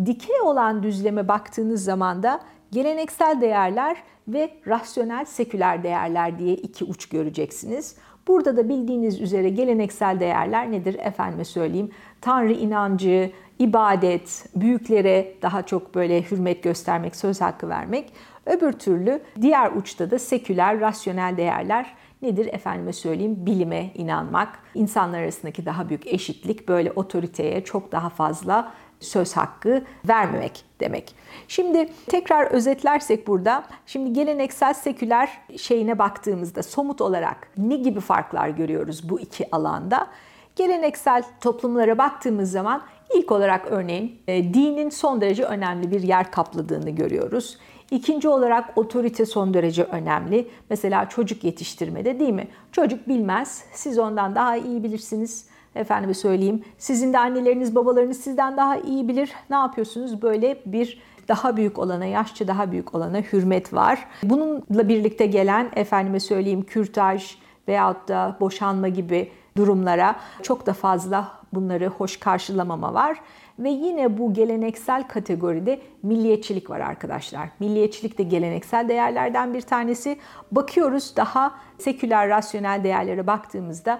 Dikey 0.06 0.42
olan 0.42 0.84
düzleme 0.84 1.28
baktığınız 1.28 1.84
zaman 1.84 2.24
da 2.24 2.40
geleneksel 2.72 3.42
değerler 3.42 3.98
ve 4.28 4.52
rasyonel 4.68 5.26
seküler 5.26 5.84
değerler 5.84 6.40
diye 6.40 6.56
iki 6.56 6.86
uç 6.86 7.10
göreceksiniz. 7.10 7.96
Burada 8.28 8.58
da 8.58 8.70
bildiğiniz 8.70 9.22
üzere 9.22 9.50
geleneksel 9.50 10.20
değerler 10.20 10.72
nedir? 10.72 10.96
Efendime 11.00 11.46
söyleyeyim. 11.46 11.92
Tanrı 12.22 12.54
inancı, 12.54 13.32
ibadet, 13.60 14.46
büyüklere 14.56 15.34
daha 15.42 15.62
çok 15.62 15.96
böyle 15.96 16.22
hürmet 16.22 16.64
göstermek, 16.64 17.16
söz 17.16 17.42
hakkı 17.42 17.70
vermek. 17.70 18.14
Öbür 18.46 18.72
türlü 18.72 19.22
diğer 19.42 19.72
uçta 19.72 20.12
da 20.12 20.20
seküler, 20.20 20.80
rasyonel 20.80 21.38
değerler 21.38 21.96
nedir? 22.22 22.50
Efendime 22.52 22.94
söyleyeyim 22.94 23.36
bilime 23.46 23.92
inanmak, 23.94 24.60
insanlar 24.76 25.20
arasındaki 25.20 25.66
daha 25.66 25.90
büyük 25.90 26.08
eşitlik, 26.08 26.68
böyle 26.68 26.92
otoriteye 26.92 27.64
çok 27.64 27.92
daha 27.92 28.10
fazla 28.10 28.74
söz 29.06 29.34
hakkı 29.34 29.84
vermemek 30.08 30.66
demek. 30.80 31.16
Şimdi 31.48 31.90
tekrar 32.08 32.46
özetlersek 32.46 33.28
burada, 33.28 33.64
şimdi 33.86 34.14
geleneksel 34.14 34.74
seküler 34.74 35.30
şeyine 35.58 36.00
baktığımızda 36.00 36.64
somut 36.64 37.02
olarak 37.02 37.48
ne 37.58 37.76
gibi 37.76 38.00
farklar 38.00 38.50
görüyoruz 38.50 39.10
bu 39.10 39.20
iki 39.20 39.48
alanda? 39.52 40.08
Geleneksel 40.56 41.24
toplumlara 41.42 41.98
baktığımız 41.98 42.52
zaman 42.52 42.82
ilk 43.16 43.32
olarak 43.32 43.66
örneğin 43.66 44.22
e, 44.28 44.54
dinin 44.54 44.90
son 44.90 45.22
derece 45.22 45.44
önemli 45.44 45.92
bir 45.92 46.02
yer 46.04 46.32
kapladığını 46.32 46.90
görüyoruz. 46.90 47.58
İkinci 47.92 48.28
olarak 48.28 48.78
otorite 48.78 49.26
son 49.26 49.54
derece 49.54 49.84
önemli. 49.84 50.48
Mesela 50.70 51.10
çocuk 51.10 51.44
yetiştirmede 51.44 52.20
değil 52.20 52.34
mi? 52.34 52.48
Çocuk 52.72 53.08
bilmez, 53.08 53.64
siz 53.74 54.00
ondan 54.00 54.36
daha 54.36 54.58
iyi 54.58 54.84
bilirsiniz. 54.84 55.48
Efendime 55.76 56.14
söyleyeyim, 56.14 56.64
sizin 56.78 57.14
de 57.14 57.20
anneleriniz, 57.20 57.76
babalarınız 57.76 58.18
sizden 58.18 58.58
daha 58.58 58.78
iyi 58.78 59.08
bilir. 59.08 59.32
Ne 59.50 59.56
yapıyorsunuz? 59.56 60.22
Böyle 60.22 60.62
bir 60.66 61.02
daha 61.28 61.58
büyük 61.58 61.80
olana, 61.80 62.06
yaşça 62.06 62.48
daha 62.48 62.72
büyük 62.72 62.96
olana 62.96 63.18
hürmet 63.18 63.74
var. 63.74 64.08
Bununla 64.24 64.90
birlikte 64.90 65.26
gelen 65.26 65.70
efendime 65.76 66.20
söyleyeyim 66.20 66.62
kürtaj 66.62 67.36
veyahut 67.68 68.08
da 68.08 68.38
boşanma 68.40 68.88
gibi 68.88 69.32
durumlara 69.58 70.16
çok 70.44 70.66
da 70.66 70.74
fazla 70.74 71.32
bunları 71.54 71.88
hoş 71.88 72.18
karşılamama 72.18 72.94
var. 72.94 73.18
Ve 73.60 73.70
yine 73.70 74.18
bu 74.18 74.34
geleneksel 74.34 75.08
kategoride 75.08 75.82
milliyetçilik 76.04 76.70
var 76.70 76.80
arkadaşlar. 76.80 77.50
Milliyetçilik 77.60 78.18
de 78.18 78.24
geleneksel 78.24 78.90
değerlerden 78.90 79.54
bir 79.54 79.62
tanesi. 79.62 80.18
Bakıyoruz 80.52 81.16
daha 81.16 81.56
seküler, 81.78 82.30
rasyonel 82.30 82.84
değerlere 82.84 83.28
baktığımızda 83.28 84.00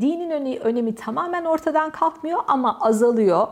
dinin 0.00 0.60
önemi 0.60 0.94
tamamen 0.94 1.44
ortadan 1.44 1.90
kalkmıyor 1.90 2.40
ama 2.48 2.78
azalıyor. 2.80 3.46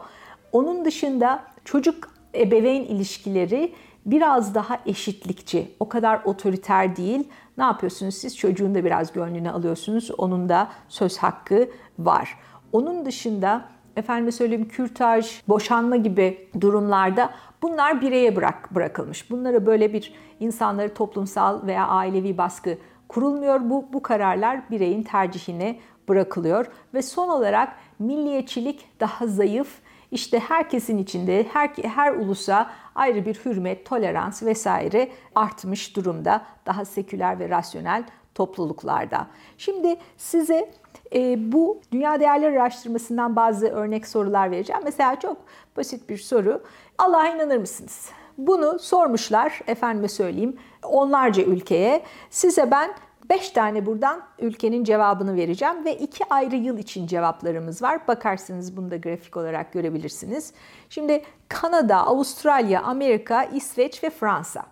Onun 0.52 0.84
dışında 0.84 1.42
çocuk 1.64 2.08
ebeveyn 2.34 2.82
ilişkileri 2.82 3.72
biraz 4.06 4.54
daha 4.54 4.78
eşitlikçi, 4.86 5.74
o 5.80 5.88
kadar 5.88 6.20
otoriter 6.24 6.96
değil. 6.96 7.28
Ne 7.58 7.64
yapıyorsunuz 7.64 8.14
siz? 8.14 8.38
Çocuğun 8.38 8.74
da 8.74 8.84
biraz 8.84 9.12
gönlünü 9.12 9.50
alıyorsunuz. 9.50 10.10
Onun 10.18 10.48
da 10.48 10.68
söz 10.88 11.18
hakkı 11.18 11.68
var. 11.98 12.38
Onun 12.72 13.06
dışında 13.06 13.64
efendime 13.96 14.32
söyleyeyim 14.32 14.68
kürtaj, 14.68 15.42
boşanma 15.48 15.96
gibi 15.96 16.48
durumlarda 16.60 17.30
bunlar 17.62 18.00
bireye 18.00 18.36
bırak, 18.36 18.74
bırakılmış. 18.74 19.30
Bunlara 19.30 19.66
böyle 19.66 19.92
bir 19.92 20.14
insanları 20.40 20.94
toplumsal 20.94 21.66
veya 21.66 21.86
ailevi 21.86 22.38
baskı 22.38 22.78
kurulmuyor. 23.08 23.70
Bu, 23.70 23.84
bu 23.92 24.02
kararlar 24.02 24.70
bireyin 24.70 25.02
tercihine 25.02 25.78
bırakılıyor. 26.08 26.66
Ve 26.94 27.02
son 27.02 27.28
olarak 27.28 27.76
milliyetçilik 27.98 29.00
daha 29.00 29.26
zayıf. 29.26 29.68
İşte 30.10 30.38
herkesin 30.38 30.98
içinde 30.98 31.46
her, 31.52 31.68
her 31.68 32.12
ulusa 32.12 32.70
ayrı 32.94 33.26
bir 33.26 33.34
hürmet, 33.34 33.86
tolerans 33.86 34.42
vesaire 34.42 35.08
artmış 35.34 35.96
durumda. 35.96 36.42
Daha 36.66 36.84
seküler 36.84 37.38
ve 37.38 37.48
rasyonel 37.48 38.04
topluluklarda. 38.34 39.26
Şimdi 39.58 39.96
size 40.16 40.70
e, 41.14 41.52
bu 41.52 41.80
dünya 41.92 42.20
değerler 42.20 42.52
araştırmasından 42.52 43.36
bazı 43.36 43.66
örnek 43.66 44.06
sorular 44.06 44.50
vereceğim. 44.50 44.82
Mesela 44.84 45.20
çok 45.20 45.36
basit 45.76 46.08
bir 46.08 46.18
soru. 46.18 46.62
Allah'a 46.98 47.28
inanır 47.28 47.58
mısınız? 47.58 48.10
Bunu 48.38 48.78
sormuşlar, 48.78 49.60
efendime 49.66 50.08
söyleyeyim, 50.08 50.56
onlarca 50.82 51.42
ülkeye. 51.42 52.02
Size 52.30 52.70
ben 52.70 52.90
5 53.30 53.50
tane 53.50 53.86
buradan 53.86 54.22
ülkenin 54.38 54.84
cevabını 54.84 55.36
vereceğim 55.36 55.84
ve 55.84 55.96
2 55.96 56.24
ayrı 56.30 56.56
yıl 56.56 56.78
için 56.78 57.06
cevaplarımız 57.06 57.82
var. 57.82 58.08
Bakarsınız 58.08 58.76
bunu 58.76 58.90
da 58.90 58.96
grafik 58.96 59.36
olarak 59.36 59.72
görebilirsiniz. 59.72 60.52
Şimdi 60.90 61.22
Kanada, 61.48 62.06
Avustralya, 62.06 62.82
Amerika, 62.82 63.44
İsveç 63.44 64.04
ve 64.04 64.10
Fransa. 64.10 64.66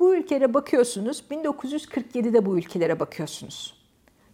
Bu 0.00 0.14
ülkelere 0.14 0.54
bakıyorsunuz. 0.54 1.24
1947'de 1.30 2.46
bu 2.46 2.58
ülkelere 2.58 3.00
bakıyorsunuz. 3.00 3.82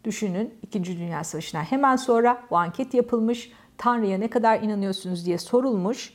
Düşünün 0.05 0.55
2. 0.63 0.85
Dünya 0.85 1.25
Savaşı'na 1.25 1.63
hemen 1.63 1.97
sonra 1.97 2.43
bu 2.51 2.57
anket 2.57 2.95
yapılmış. 2.95 3.53
Tanrı'ya 3.79 4.19
ne 4.19 4.29
kadar 4.29 4.61
inanıyorsunuz 4.63 5.27
diye 5.27 5.39
sorulmuş. 5.39 6.13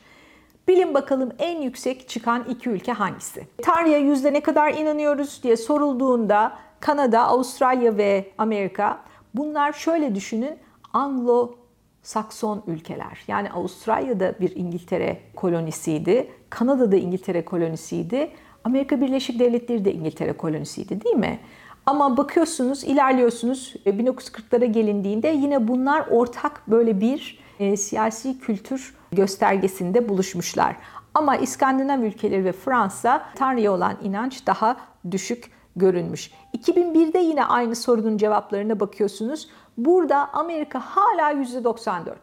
Bilin 0.67 0.93
bakalım 0.93 1.29
en 1.39 1.62
yüksek 1.62 2.09
çıkan 2.09 2.43
iki 2.50 2.69
ülke 2.69 2.91
hangisi? 2.91 3.47
Tanrı'ya 3.62 3.97
yüzde 3.97 4.33
ne 4.33 4.41
kadar 4.41 4.73
inanıyoruz 4.73 5.43
diye 5.43 5.57
sorulduğunda 5.57 6.57
Kanada, 6.83 7.21
Avustralya 7.27 7.97
ve 7.97 8.31
Amerika 8.37 8.99
bunlar 9.35 9.73
şöyle 9.73 10.15
düşünün 10.15 10.57
Anglo 10.93 11.55
Sakson 12.01 12.63
ülkeler. 12.67 13.23
Yani 13.27 13.51
Avustralya'da 13.51 14.35
bir 14.39 14.55
İngiltere 14.55 15.19
kolonisiydi. 15.35 16.31
Kanada'da 16.49 16.95
İngiltere 16.95 17.45
kolonisiydi. 17.45 18.31
Amerika 18.63 19.01
Birleşik 19.01 19.39
Devletleri 19.39 19.85
de 19.85 19.93
İngiltere 19.93 20.33
kolonisiydi 20.33 21.03
değil 21.03 21.15
mi? 21.15 21.39
Ama 21.85 22.17
bakıyorsunuz, 22.17 22.83
ilerliyorsunuz 22.83 23.75
1940'lara 23.85 24.65
gelindiğinde 24.65 25.27
yine 25.27 25.67
bunlar 25.67 26.07
ortak 26.11 26.61
böyle 26.67 27.01
bir 27.01 27.39
e, 27.59 27.77
siyasi 27.77 28.39
kültür 28.39 28.95
göstergesinde 29.11 30.09
buluşmuşlar. 30.09 30.75
Ama 31.13 31.35
İskandinav 31.37 32.01
ülkeleri 32.01 32.45
ve 32.45 32.51
Fransa 32.51 33.25
Tanrı'ya 33.35 33.71
olan 33.71 33.97
inanç 34.03 34.47
daha 34.47 34.77
düşük 35.11 35.51
görünmüş. 35.75 36.32
2001'de 36.58 37.20
yine 37.20 37.46
aynı 37.46 37.75
sorunun 37.75 38.18
cevaplarına 38.18 38.80
bakıyorsunuz. 38.80 39.50
Burada 39.77 40.30
Amerika 40.34 40.80
hala 40.80 41.32
%94 41.32 42.13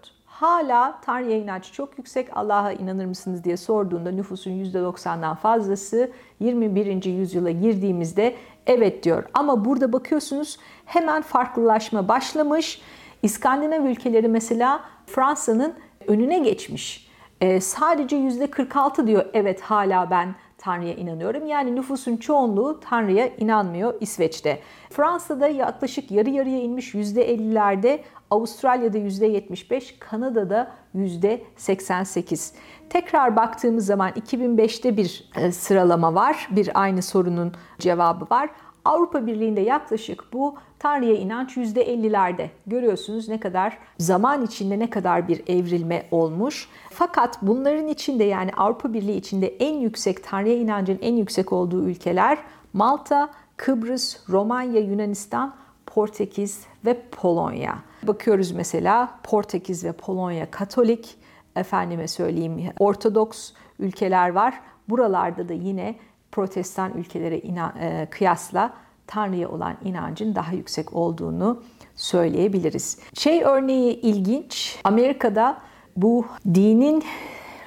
hala 0.41 1.01
Tanrı'ya 1.03 1.39
inanç 1.39 1.73
çok 1.73 1.99
yüksek. 1.99 2.37
Allah'a 2.37 2.73
inanır 2.73 3.07
mısınız 3.07 3.45
diye 3.45 3.57
sorduğunda 3.57 4.11
nüfusun 4.11 4.51
%90'dan 4.51 5.35
fazlası 5.35 6.11
21. 6.41 7.05
yüzyıla 7.05 7.51
girdiğimizde 7.51 8.35
evet 8.67 9.05
diyor. 9.05 9.25
Ama 9.35 9.65
burada 9.65 9.93
bakıyorsunuz 9.93 10.59
hemen 10.85 11.23
farklılaşma 11.23 12.09
başlamış. 12.09 12.83
İskandinav 13.23 13.85
ülkeleri 13.85 14.29
mesela 14.29 14.81
Fransa'nın 15.07 15.75
önüne 16.07 16.39
geçmiş. 16.39 17.11
Ee, 17.41 17.61
sadece 17.61 18.17
%46 18.17 19.07
diyor 19.07 19.25
evet 19.35 19.61
hala 19.61 20.11
ben 20.11 20.35
Tanrı'ya 20.61 20.95
inanıyorum. 20.95 21.47
Yani 21.47 21.75
nüfusun 21.75 22.17
çoğunluğu 22.17 22.81
Tanrı'ya 22.81 23.27
inanmıyor 23.27 23.95
İsveç'te. 24.01 24.61
Fransa'da 24.91 25.49
yaklaşık 25.49 26.11
yarı 26.11 26.31
yarıya 26.31 26.61
inmiş 26.61 26.95
%50'lerde, 26.95 28.01
Avustralya'da 28.31 28.99
%75, 28.99 29.99
Kanada'da 29.99 30.73
%88. 30.95 32.55
Tekrar 32.91 33.37
baktığımız 33.37 33.87
zaman 33.87 34.11
2005'te 34.11 34.97
bir 34.97 35.31
e, 35.37 35.53
sıralama 35.53 36.15
var. 36.15 36.49
Bir 36.51 36.71
aynı 36.75 37.03
sorunun 37.03 37.53
cevabı 37.79 38.27
var. 38.31 38.51
Avrupa 38.85 39.27
Birliği'nde 39.27 39.61
yaklaşık 39.61 40.33
bu 40.33 40.57
Tanrı'ya 40.81 41.15
inanç 41.15 41.57
%50'lerde. 41.57 42.49
Görüyorsunuz 42.67 43.29
ne 43.29 43.41
kadar 43.41 43.79
zaman 43.99 44.45
içinde 44.45 44.79
ne 44.79 44.91
kadar 44.91 45.29
bir 45.29 45.43
evrilme 45.47 46.07
olmuş. 46.11 46.69
Fakat 46.91 47.39
bunların 47.43 47.89
içinde 47.89 48.25
yani 48.25 48.51
Avrupa 48.57 48.93
Birliği 48.93 49.17
içinde 49.17 49.47
en 49.47 49.75
yüksek 49.75 50.25
Tanrı'ya 50.25 50.57
inancın 50.57 50.99
en 51.03 51.17
yüksek 51.17 51.53
olduğu 51.53 51.89
ülkeler 51.89 52.39
Malta, 52.73 53.31
Kıbrıs, 53.57 54.17
Romanya, 54.29 54.81
Yunanistan, 54.81 55.55
Portekiz 55.87 56.65
ve 56.85 57.03
Polonya. 57.11 57.79
Bakıyoruz 58.03 58.53
mesela 58.53 59.19
Portekiz 59.23 59.85
ve 59.85 59.93
Polonya 59.93 60.51
Katolik, 60.51 61.17
efendime 61.57 62.09
söyleyeyim 62.09 62.73
Ortodoks 62.79 63.53
ülkeler 63.79 64.29
var. 64.29 64.61
Buralarda 64.89 65.49
da 65.49 65.53
yine 65.53 65.95
protestan 66.33 66.93
ülkelere 66.93 67.39
inan, 67.39 67.77
e, 67.81 68.07
kıyasla 68.11 68.73
Tanrı'ya 69.11 69.49
olan 69.49 69.77
inancın 69.85 70.35
daha 70.35 70.53
yüksek 70.53 70.97
olduğunu 70.97 71.63
söyleyebiliriz. 71.97 72.99
Şey 73.15 73.43
örneği 73.43 74.01
ilginç. 74.01 74.81
Amerika'da 74.85 75.59
bu 75.97 76.27
dinin 76.55 77.05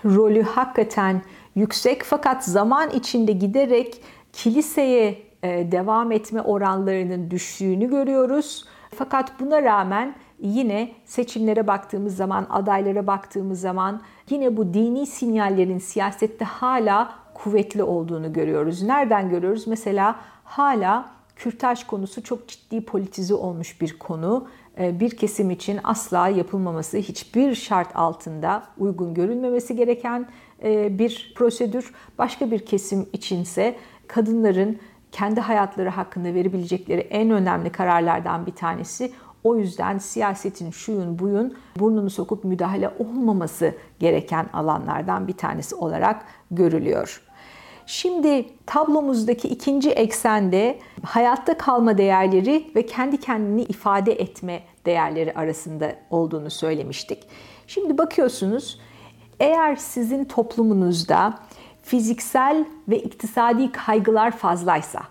rolü 0.05 0.41
hakikaten 0.43 1.21
yüksek 1.55 2.03
fakat 2.03 2.45
zaman 2.45 2.89
içinde 2.89 3.31
giderek 3.31 4.01
kiliseye 4.33 5.21
e, 5.43 5.71
devam 5.71 6.11
etme 6.11 6.41
oranlarının 6.41 7.31
düştüğünü 7.31 7.89
görüyoruz. 7.89 8.65
Fakat 8.95 9.39
buna 9.39 9.63
rağmen 9.63 10.15
yine 10.39 10.91
seçimlere 11.05 11.67
baktığımız 11.67 12.15
zaman, 12.15 12.47
adaylara 12.49 13.07
baktığımız 13.07 13.61
zaman 13.61 14.01
yine 14.29 14.57
bu 14.57 14.73
dini 14.73 15.05
sinyallerin 15.07 15.77
siyasette 15.77 16.45
hala 16.45 17.13
kuvvetli 17.33 17.83
olduğunu 17.83 18.33
görüyoruz. 18.33 18.81
Nereden 18.81 19.29
görüyoruz? 19.29 19.67
Mesela 19.67 20.15
hala 20.43 21.12
kürtaj 21.35 21.83
konusu 21.83 22.23
çok 22.23 22.47
ciddi 22.47 22.85
politize 22.85 23.33
olmuş 23.33 23.81
bir 23.81 23.99
konu. 23.99 24.47
Ee, 24.79 24.99
bir 24.99 25.17
kesim 25.17 25.51
için 25.51 25.79
asla 25.83 26.27
yapılmaması, 26.27 26.97
hiçbir 26.97 27.55
şart 27.55 27.95
altında 27.95 28.63
uygun 28.77 29.13
görülmemesi 29.13 29.75
gereken 29.75 30.27
e, 30.63 30.99
bir 30.99 31.33
prosedür. 31.35 31.93
Başka 32.17 32.51
bir 32.51 32.65
kesim 32.65 33.09
içinse 33.13 33.75
kadınların 34.07 34.79
kendi 35.11 35.41
hayatları 35.41 35.89
hakkında 35.89 36.33
verebilecekleri 36.33 36.99
en 36.99 37.29
önemli 37.29 37.71
kararlardan 37.71 38.45
bir 38.45 38.51
tanesi 38.51 39.11
o 39.43 39.55
yüzden 39.55 39.97
siyasetin 39.97 40.71
şuyun 40.71 41.19
buyun 41.19 41.57
burnunu 41.79 42.09
sokup 42.09 42.43
müdahale 42.43 42.91
olmaması 42.99 43.75
gereken 43.99 44.45
alanlardan 44.53 45.27
bir 45.27 45.37
tanesi 45.37 45.75
olarak 45.75 46.25
görülüyor. 46.51 47.23
Şimdi 47.85 48.45
tablomuzdaki 48.65 49.47
ikinci 49.47 49.89
eksende 49.91 50.79
hayatta 51.03 51.57
kalma 51.57 51.97
değerleri 51.97 52.71
ve 52.75 52.85
kendi 52.85 53.19
kendini 53.19 53.61
ifade 53.61 54.11
etme 54.11 54.63
değerleri 54.85 55.33
arasında 55.33 55.95
olduğunu 56.09 56.49
söylemiştik. 56.49 57.23
Şimdi 57.67 57.97
bakıyorsunuz 57.97 58.79
eğer 59.39 59.75
sizin 59.75 60.25
toplumunuzda 60.25 61.39
fiziksel 61.81 62.65
ve 62.87 62.99
iktisadi 62.99 63.71
kaygılar 63.71 64.37
fazlaysa 64.37 65.01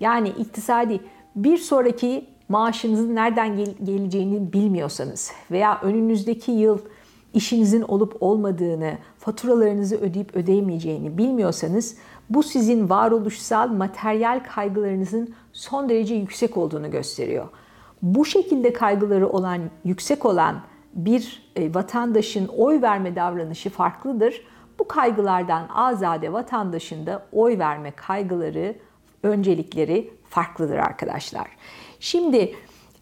yani 0.00 0.28
iktisadi 0.28 1.00
bir 1.36 1.58
sonraki 1.58 2.26
maaşınızın 2.48 3.14
nereden 3.14 3.56
gel- 3.56 3.74
geleceğini 3.84 4.52
bilmiyorsanız 4.52 5.32
veya 5.50 5.80
önünüzdeki 5.82 6.52
yıl 6.52 6.78
işinizin 7.34 7.82
olup 7.82 8.16
olmadığını, 8.20 8.98
faturalarınızı 9.28 9.96
ödeyip 9.96 10.36
ödeyemeyeceğini 10.36 11.18
bilmiyorsanız 11.18 11.96
bu 12.30 12.42
sizin 12.42 12.90
varoluşsal 12.90 13.68
materyal 13.68 14.40
kaygılarınızın 14.54 15.34
son 15.52 15.88
derece 15.88 16.14
yüksek 16.14 16.56
olduğunu 16.56 16.90
gösteriyor. 16.90 17.48
Bu 18.02 18.24
şekilde 18.24 18.72
kaygıları 18.72 19.28
olan, 19.28 19.60
yüksek 19.84 20.24
olan 20.24 20.60
bir 20.94 21.50
e, 21.56 21.74
vatandaşın 21.74 22.48
oy 22.48 22.82
verme 22.82 23.16
davranışı 23.16 23.70
farklıdır. 23.70 24.42
Bu 24.78 24.88
kaygılardan 24.88 25.68
azade 25.74 26.32
vatandaşın 26.32 27.06
da 27.06 27.26
oy 27.32 27.58
verme 27.58 27.90
kaygıları, 27.90 28.74
öncelikleri 29.22 30.10
farklıdır 30.28 30.76
arkadaşlar. 30.76 31.48
Şimdi 32.00 32.54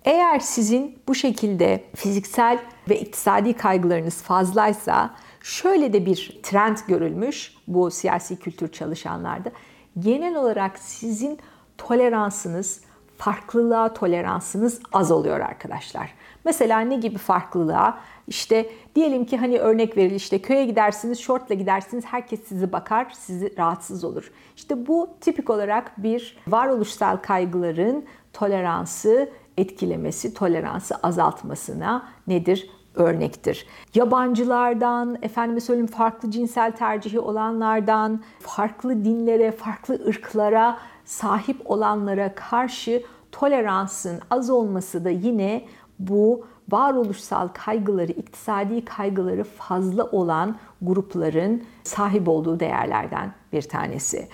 eğer 0.05 0.39
sizin 0.39 0.99
bu 1.09 1.15
şekilde 1.15 1.85
fiziksel 1.95 2.59
ve 2.89 3.01
iktisadi 3.01 3.53
kaygılarınız 3.53 4.23
fazlaysa 4.23 5.15
şöyle 5.47 5.93
de 5.93 6.07
bir 6.07 6.41
trend 6.43 6.77
görülmüş 6.89 7.55
bu 7.67 7.91
siyasi 7.91 8.39
kültür 8.39 8.73
çalışanlarda. 8.73 9.51
Genel 9.99 10.37
olarak 10.37 10.79
sizin 10.79 11.39
toleransınız, 11.79 12.81
farklılığa 13.19 13.95
toleransınız 13.95 14.81
az 14.93 15.11
oluyor 15.11 15.41
arkadaşlar. 15.41 16.15
Mesela 16.45 16.81
ne 16.81 16.97
gibi 16.97 17.19
farklılığa? 17.19 17.99
İşte 18.27 18.71
diyelim 18.95 19.25
ki 19.25 19.37
hani 19.37 19.59
örnek 19.59 19.97
verilir 19.97 20.17
işte 20.17 20.43
köye 20.43 20.65
gidersiniz, 20.65 21.19
şortla 21.19 21.55
gidersiniz, 21.55 22.05
herkes 22.05 22.41
sizi 22.45 22.73
bakar, 22.73 23.13
sizi 23.19 23.59
rahatsız 23.59 24.05
olur. 24.05 24.33
İşte 24.57 24.87
bu 24.87 25.09
tipik 25.21 25.51
olarak 25.51 26.03
bir 26.03 26.39
varoluşsal 26.49 27.17
kaygıların 27.17 28.05
toleransı 28.33 29.31
etkilemesi, 29.57 30.35
toleransı 30.35 30.95
azaltmasına 30.95 32.09
nedir? 32.27 32.71
Örnektir. 32.97 33.67
Yabancılardan, 33.95 35.19
efendime 35.23 35.61
söyleyeyim 35.61 35.87
farklı 35.87 36.31
cinsel 36.31 36.73
tercihi 36.73 37.21
olanlardan, 37.21 38.23
farklı 38.41 39.05
dinlere, 39.05 39.53
farklı 39.53 39.95
ırklara 40.09 40.79
sahip 41.05 41.71
olanlara 41.71 42.35
karşı 42.35 43.03
toleransın 43.33 44.21
az 44.31 44.51
olması 44.51 45.05
da 45.05 45.11
yine 45.11 45.65
bu 45.99 46.47
varoluşsal 46.71 47.49
kaygıları, 47.49 48.13
iktisadi 48.13 48.85
kaygıları 48.85 49.45
fazla 49.45 50.05
olan 50.05 50.57
grupların 50.83 51.65
sahip 51.85 52.29
olduğu 52.29 52.61
değerlerden 52.61 53.33
bir 53.53 53.63
tanesi. 53.63 54.29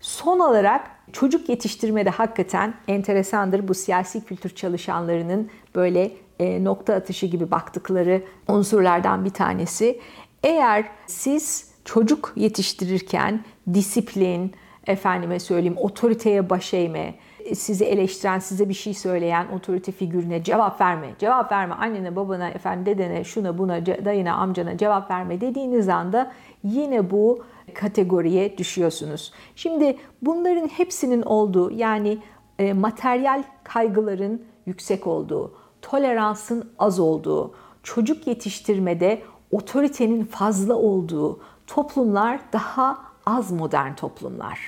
Son 0.00 0.38
olarak 0.38 0.90
çocuk 1.12 1.48
yetiştirmede 1.48 2.10
hakikaten 2.10 2.74
enteresandır 2.88 3.68
bu 3.68 3.74
siyasi 3.74 4.24
kültür 4.24 4.50
çalışanlarının 4.50 5.50
böyle 5.74 6.12
nokta 6.60 6.94
atışı 6.94 7.26
gibi 7.26 7.50
baktıkları 7.50 8.22
unsurlardan 8.48 9.24
bir 9.24 9.30
tanesi. 9.30 10.00
Eğer 10.42 10.84
siz 11.06 11.70
çocuk 11.84 12.32
yetiştirirken 12.36 13.44
disiplin, 13.74 14.54
efendime 14.86 15.38
söyleyeyim 15.38 15.76
otoriteye 15.78 16.50
baş 16.50 16.74
eğme, 16.74 17.14
sizi 17.54 17.84
eleştiren, 17.84 18.38
size 18.38 18.68
bir 18.68 18.74
şey 18.74 18.94
söyleyen 18.94 19.46
otorite 19.48 19.92
figürüne 19.92 20.42
cevap 20.44 20.80
verme. 20.80 21.14
Cevap 21.18 21.52
verme 21.52 21.74
annene, 21.74 22.16
babana, 22.16 22.48
efendim 22.48 22.86
dedene, 22.86 23.24
şuna, 23.24 23.58
buna, 23.58 23.86
dayına, 23.86 24.34
amcana 24.34 24.76
cevap 24.76 25.10
verme 25.10 25.40
dediğiniz 25.40 25.88
anda 25.88 26.32
yine 26.64 27.10
bu 27.10 27.44
kategoriye 27.74 28.58
düşüyorsunuz. 28.58 29.32
Şimdi 29.56 29.96
bunların 30.22 30.68
hepsinin 30.68 31.22
olduğu 31.22 31.70
yani 31.70 32.18
e, 32.58 32.72
materyal 32.72 33.42
kaygıların 33.64 34.42
yüksek 34.66 35.06
olduğu, 35.06 35.54
toleransın 35.82 36.70
az 36.78 37.00
olduğu, 37.00 37.54
çocuk 37.82 38.26
yetiştirmede 38.26 39.22
otoritenin 39.50 40.24
fazla 40.24 40.74
olduğu 40.74 41.40
toplumlar 41.66 42.40
daha 42.52 42.98
az 43.26 43.52
modern 43.52 43.94
toplumlar 43.94 44.58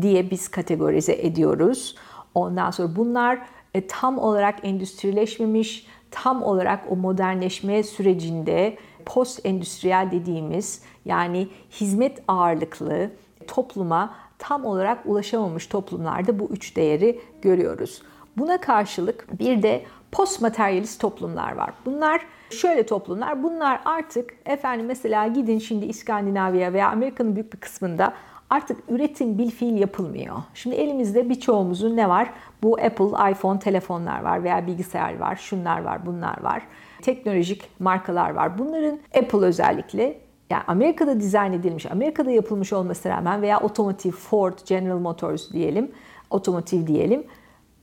diye 0.00 0.30
biz 0.30 0.48
kategorize 0.48 1.12
ediyoruz. 1.12 1.94
Ondan 2.34 2.70
sonra 2.70 2.96
bunlar 2.96 3.38
e, 3.74 3.86
tam 3.86 4.18
olarak 4.18 4.58
endüstrileşmemiş, 4.62 5.86
tam 6.10 6.42
olarak 6.42 6.84
o 6.92 6.96
modernleşme 6.96 7.82
sürecinde 7.82 8.76
post 9.06 9.46
endüstriyel 9.46 10.08
dediğimiz 10.12 10.82
yani 11.04 11.48
hizmet 11.70 12.22
ağırlıklı 12.28 13.10
topluma 13.46 14.14
tam 14.38 14.64
olarak 14.64 15.06
ulaşamamış 15.06 15.66
toplumlarda 15.66 16.38
bu 16.38 16.44
üç 16.44 16.76
değeri 16.76 17.20
görüyoruz. 17.42 18.02
Buna 18.40 18.60
karşılık 18.60 19.38
bir 19.40 19.62
de 19.62 19.82
post 20.12 20.40
materyalist 20.42 21.00
toplumlar 21.00 21.56
var. 21.56 21.70
Bunlar 21.86 22.20
şöyle 22.50 22.86
toplumlar. 22.86 23.42
Bunlar 23.42 23.80
artık 23.84 24.34
efendim 24.46 24.86
mesela 24.86 25.26
gidin 25.26 25.58
şimdi 25.58 25.86
İskandinavya 25.86 26.72
veya 26.72 26.88
Amerika'nın 26.88 27.34
büyük 27.34 27.52
bir 27.52 27.60
kısmında 27.60 28.14
artık 28.50 28.76
üretim 28.88 29.38
bil 29.38 29.50
fiil 29.50 29.80
yapılmıyor. 29.80 30.36
Şimdi 30.54 30.76
elimizde 30.76 31.28
birçoğumuzun 31.28 31.96
ne 31.96 32.08
var? 32.08 32.30
Bu 32.62 32.78
Apple, 32.78 33.30
iPhone 33.30 33.58
telefonlar 33.58 34.22
var 34.22 34.44
veya 34.44 34.66
bilgisayar 34.66 35.18
var, 35.18 35.36
şunlar 35.36 35.82
var, 35.82 36.06
bunlar 36.06 36.42
var. 36.42 36.62
Teknolojik 37.02 37.80
markalar 37.80 38.30
var. 38.30 38.58
Bunların 38.58 38.98
Apple 39.18 39.46
özellikle 39.46 40.20
yani 40.50 40.62
Amerika'da 40.66 41.20
dizayn 41.20 41.52
edilmiş, 41.52 41.86
Amerika'da 41.86 42.30
yapılmış 42.30 42.72
olmasına 42.72 43.16
rağmen 43.16 43.42
veya 43.42 43.60
otomotiv 43.60 44.10
Ford, 44.10 44.58
General 44.66 44.98
Motors 44.98 45.52
diyelim, 45.52 45.90
otomotiv 46.30 46.86
diyelim. 46.86 47.24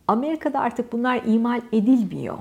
Amerika'da 0.07 0.59
artık 0.59 0.91
bunlar 0.93 1.21
imal 1.25 1.61
edilmiyor. 1.71 2.37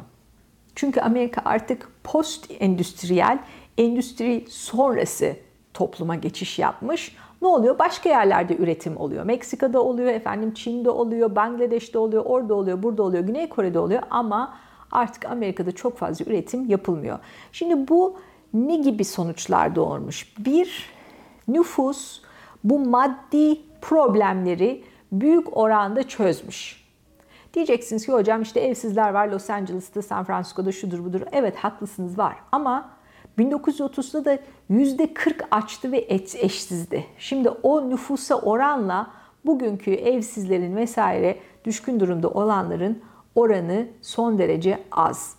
Çünkü 0.74 1.00
Amerika 1.00 1.42
artık 1.44 1.88
post 2.04 2.50
endüstriyel, 2.60 3.38
endüstri 3.78 4.44
sonrası 4.48 5.36
topluma 5.74 6.14
geçiş 6.14 6.58
yapmış. 6.58 7.16
Ne 7.42 7.48
oluyor? 7.48 7.78
Başka 7.78 8.08
yerlerde 8.08 8.56
üretim 8.56 8.96
oluyor. 8.96 9.24
Meksika'da 9.24 9.82
oluyor, 9.82 10.08
efendim 10.08 10.54
Çin'de 10.54 10.90
oluyor, 10.90 11.36
Bangladeş'te 11.36 11.98
oluyor, 11.98 12.22
orada 12.26 12.54
oluyor, 12.54 12.82
burada 12.82 13.02
oluyor, 13.02 13.24
Güney 13.24 13.48
Kore'de 13.48 13.78
oluyor 13.78 14.02
ama 14.10 14.54
artık 14.92 15.24
Amerika'da 15.24 15.72
çok 15.72 15.98
fazla 15.98 16.24
üretim 16.24 16.70
yapılmıyor. 16.70 17.18
Şimdi 17.52 17.88
bu 17.88 18.16
ne 18.54 18.76
gibi 18.76 19.04
sonuçlar 19.04 19.74
doğurmuş? 19.74 20.34
Bir, 20.38 20.90
nüfus 21.48 22.22
bu 22.64 22.78
maddi 22.78 23.58
problemleri 23.80 24.84
büyük 25.12 25.56
oranda 25.56 26.08
çözmüş. 26.08 26.85
Diyeceksiniz 27.56 28.06
ki 28.06 28.12
hocam 28.12 28.42
işte 28.42 28.60
evsizler 28.60 29.10
var 29.10 29.28
Los 29.28 29.50
Angeles'ta, 29.50 30.02
San 30.02 30.24
Francisco'da 30.24 30.72
şudur 30.72 31.04
budur. 31.04 31.20
Evet 31.32 31.56
haklısınız 31.56 32.18
var 32.18 32.36
ama 32.52 32.90
1930'da 33.38 34.24
da 34.24 34.38
%40 34.70 35.42
açtı 35.50 35.92
ve 35.92 36.06
eşsizdi. 36.08 37.04
Şimdi 37.18 37.48
o 37.48 37.90
nüfusa 37.90 38.34
oranla 38.34 39.10
bugünkü 39.46 39.90
evsizlerin 39.90 40.76
vesaire 40.76 41.38
düşkün 41.64 42.00
durumda 42.00 42.28
olanların 42.28 43.02
oranı 43.34 43.86
son 44.02 44.38
derece 44.38 44.82
az. 44.92 45.36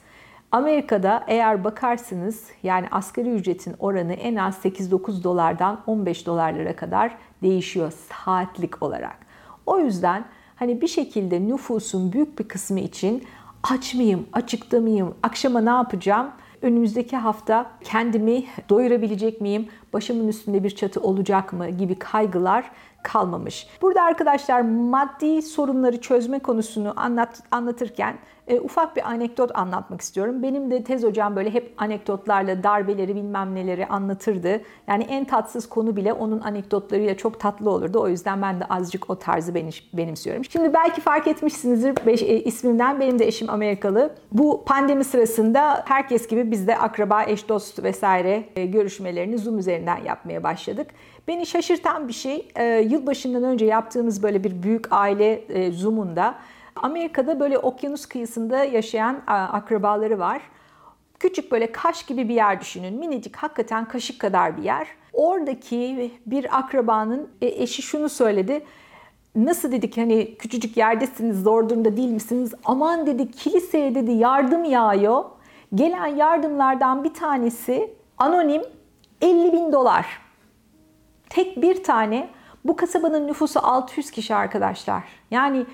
Amerika'da 0.51 1.23
eğer 1.27 1.63
bakarsınız 1.63 2.47
yani 2.63 2.87
asgari 2.91 3.29
ücretin 3.29 3.75
oranı 3.79 4.13
en 4.13 4.35
az 4.35 4.65
8-9 4.65 5.23
dolardan 5.23 5.79
15 5.87 6.25
dolarlara 6.25 6.75
kadar 6.75 7.17
değişiyor 7.41 7.93
saatlik 8.09 8.83
olarak. 8.83 9.17
O 9.65 9.79
yüzden 9.79 10.25
hani 10.57 10.81
bir 10.81 10.87
şekilde 10.87 11.47
nüfusun 11.47 12.13
büyük 12.13 12.39
bir 12.39 12.47
kısmı 12.47 12.79
için 12.79 13.23
aç 13.63 13.93
mıyım, 13.93 14.27
açıkta 14.33 14.79
mıyım, 14.79 15.15
akşama 15.23 15.61
ne 15.61 15.69
yapacağım? 15.69 16.27
Önümüzdeki 16.61 17.17
hafta 17.17 17.71
kendimi 17.83 18.43
doyurabilecek 18.69 19.41
miyim? 19.41 19.67
Başımın 19.93 20.27
üstünde 20.27 20.63
bir 20.63 20.69
çatı 20.69 21.01
olacak 21.01 21.53
mı 21.53 21.69
gibi 21.69 21.95
kaygılar 21.95 22.71
kalmamış. 23.03 23.67
Burada 23.81 24.01
arkadaşlar 24.01 24.61
maddi 24.61 25.41
sorunları 25.41 26.01
çözme 26.01 26.39
konusunu 26.39 26.93
anlat, 26.95 27.43
anlatırken 27.51 28.15
e, 28.47 28.59
ufak 28.59 28.95
bir 28.95 29.09
anekdot 29.09 29.51
anlatmak 29.57 30.01
istiyorum. 30.01 30.43
Benim 30.43 30.71
de 30.71 30.83
tez 30.83 31.03
hocam 31.03 31.35
böyle 31.35 31.53
hep 31.53 31.73
anekdotlarla 31.77 32.63
darbeleri 32.63 33.15
bilmem 33.15 33.55
neleri 33.55 33.87
anlatırdı. 33.87 34.61
Yani 34.87 35.03
en 35.03 35.25
tatsız 35.25 35.69
konu 35.69 35.95
bile 35.95 36.13
onun 36.13 36.41
anekdotlarıyla 36.41 37.17
çok 37.17 37.39
tatlı 37.39 37.69
olurdu. 37.69 37.99
O 37.99 38.07
yüzden 38.07 38.41
ben 38.41 38.59
de 38.59 38.65
azıcık 38.65 39.09
o 39.09 39.19
tarzı 39.19 39.55
benimsiyorum. 39.93 40.45
Şimdi 40.45 40.73
belki 40.73 41.01
fark 41.01 41.27
etmişsinizdir 41.27 42.05
beş, 42.05 42.21
e, 42.21 42.43
ismimden. 42.43 42.99
Benim 42.99 43.19
de 43.19 43.27
eşim 43.27 43.49
Amerikalı. 43.49 44.15
Bu 44.31 44.63
pandemi 44.65 45.03
sırasında 45.03 45.83
herkes 45.87 46.27
gibi 46.27 46.51
biz 46.51 46.67
de 46.67 46.77
akraba, 46.77 47.23
eş, 47.23 47.49
dost 47.49 47.83
vesaire 47.83 48.43
e, 48.55 48.65
görüşmelerini 48.65 49.37
Zoom 49.37 49.57
üzerinden 49.57 49.97
yapmaya 49.97 50.43
başladık. 50.43 50.87
Beni 51.27 51.45
şaşırtan 51.45 52.07
bir 52.07 52.13
şey, 52.13 52.47
e, 52.55 52.65
yılbaşından 52.65 53.43
önce 53.43 53.65
yaptığımız 53.65 54.23
böyle 54.23 54.43
bir 54.43 54.63
büyük 54.63 54.85
aile 54.91 55.33
e, 55.33 55.71
Zoom'unda 55.71 56.35
Amerika'da 56.75 57.39
böyle 57.39 57.57
okyanus 57.57 58.05
kıyısında 58.05 58.63
yaşayan 58.63 59.21
akrabaları 59.27 60.19
var. 60.19 60.41
Küçük 61.19 61.51
böyle 61.51 61.71
kaş 61.71 62.05
gibi 62.05 62.29
bir 62.29 62.35
yer 62.35 62.61
düşünün. 62.61 62.93
Minicik 62.93 63.35
hakikaten 63.35 63.87
kaşık 63.87 64.19
kadar 64.19 64.57
bir 64.57 64.63
yer. 64.63 64.87
Oradaki 65.13 66.11
bir 66.25 66.57
akrabanın 66.57 67.29
e, 67.41 67.47
eşi 67.47 67.81
şunu 67.81 68.09
söyledi. 68.09 68.63
Nasıl 69.35 69.71
dedik 69.71 69.97
hani 69.97 70.35
küçücük 70.35 70.77
yerdesiniz, 70.77 71.43
zor 71.43 71.69
durumda 71.69 71.97
değil 71.97 72.09
misiniz? 72.09 72.53
Aman 72.65 73.07
dedi 73.07 73.31
kiliseye 73.31 73.95
dedi 73.95 74.11
yardım 74.11 74.63
yağıyor. 74.63 75.25
Gelen 75.75 76.07
yardımlardan 76.07 77.03
bir 77.03 77.13
tanesi 77.13 77.93
anonim 78.17 78.61
50 79.21 79.53
bin 79.53 79.71
dolar. 79.71 80.26
Tek 81.37 81.61
bir 81.61 81.83
tane 81.83 82.29
bu 82.65 82.75
kasabanın 82.75 83.27
nüfusu 83.27 83.59
600 83.59 84.11
kişi 84.11 84.35
arkadaşlar. 84.35 85.03
Yani 85.31 85.65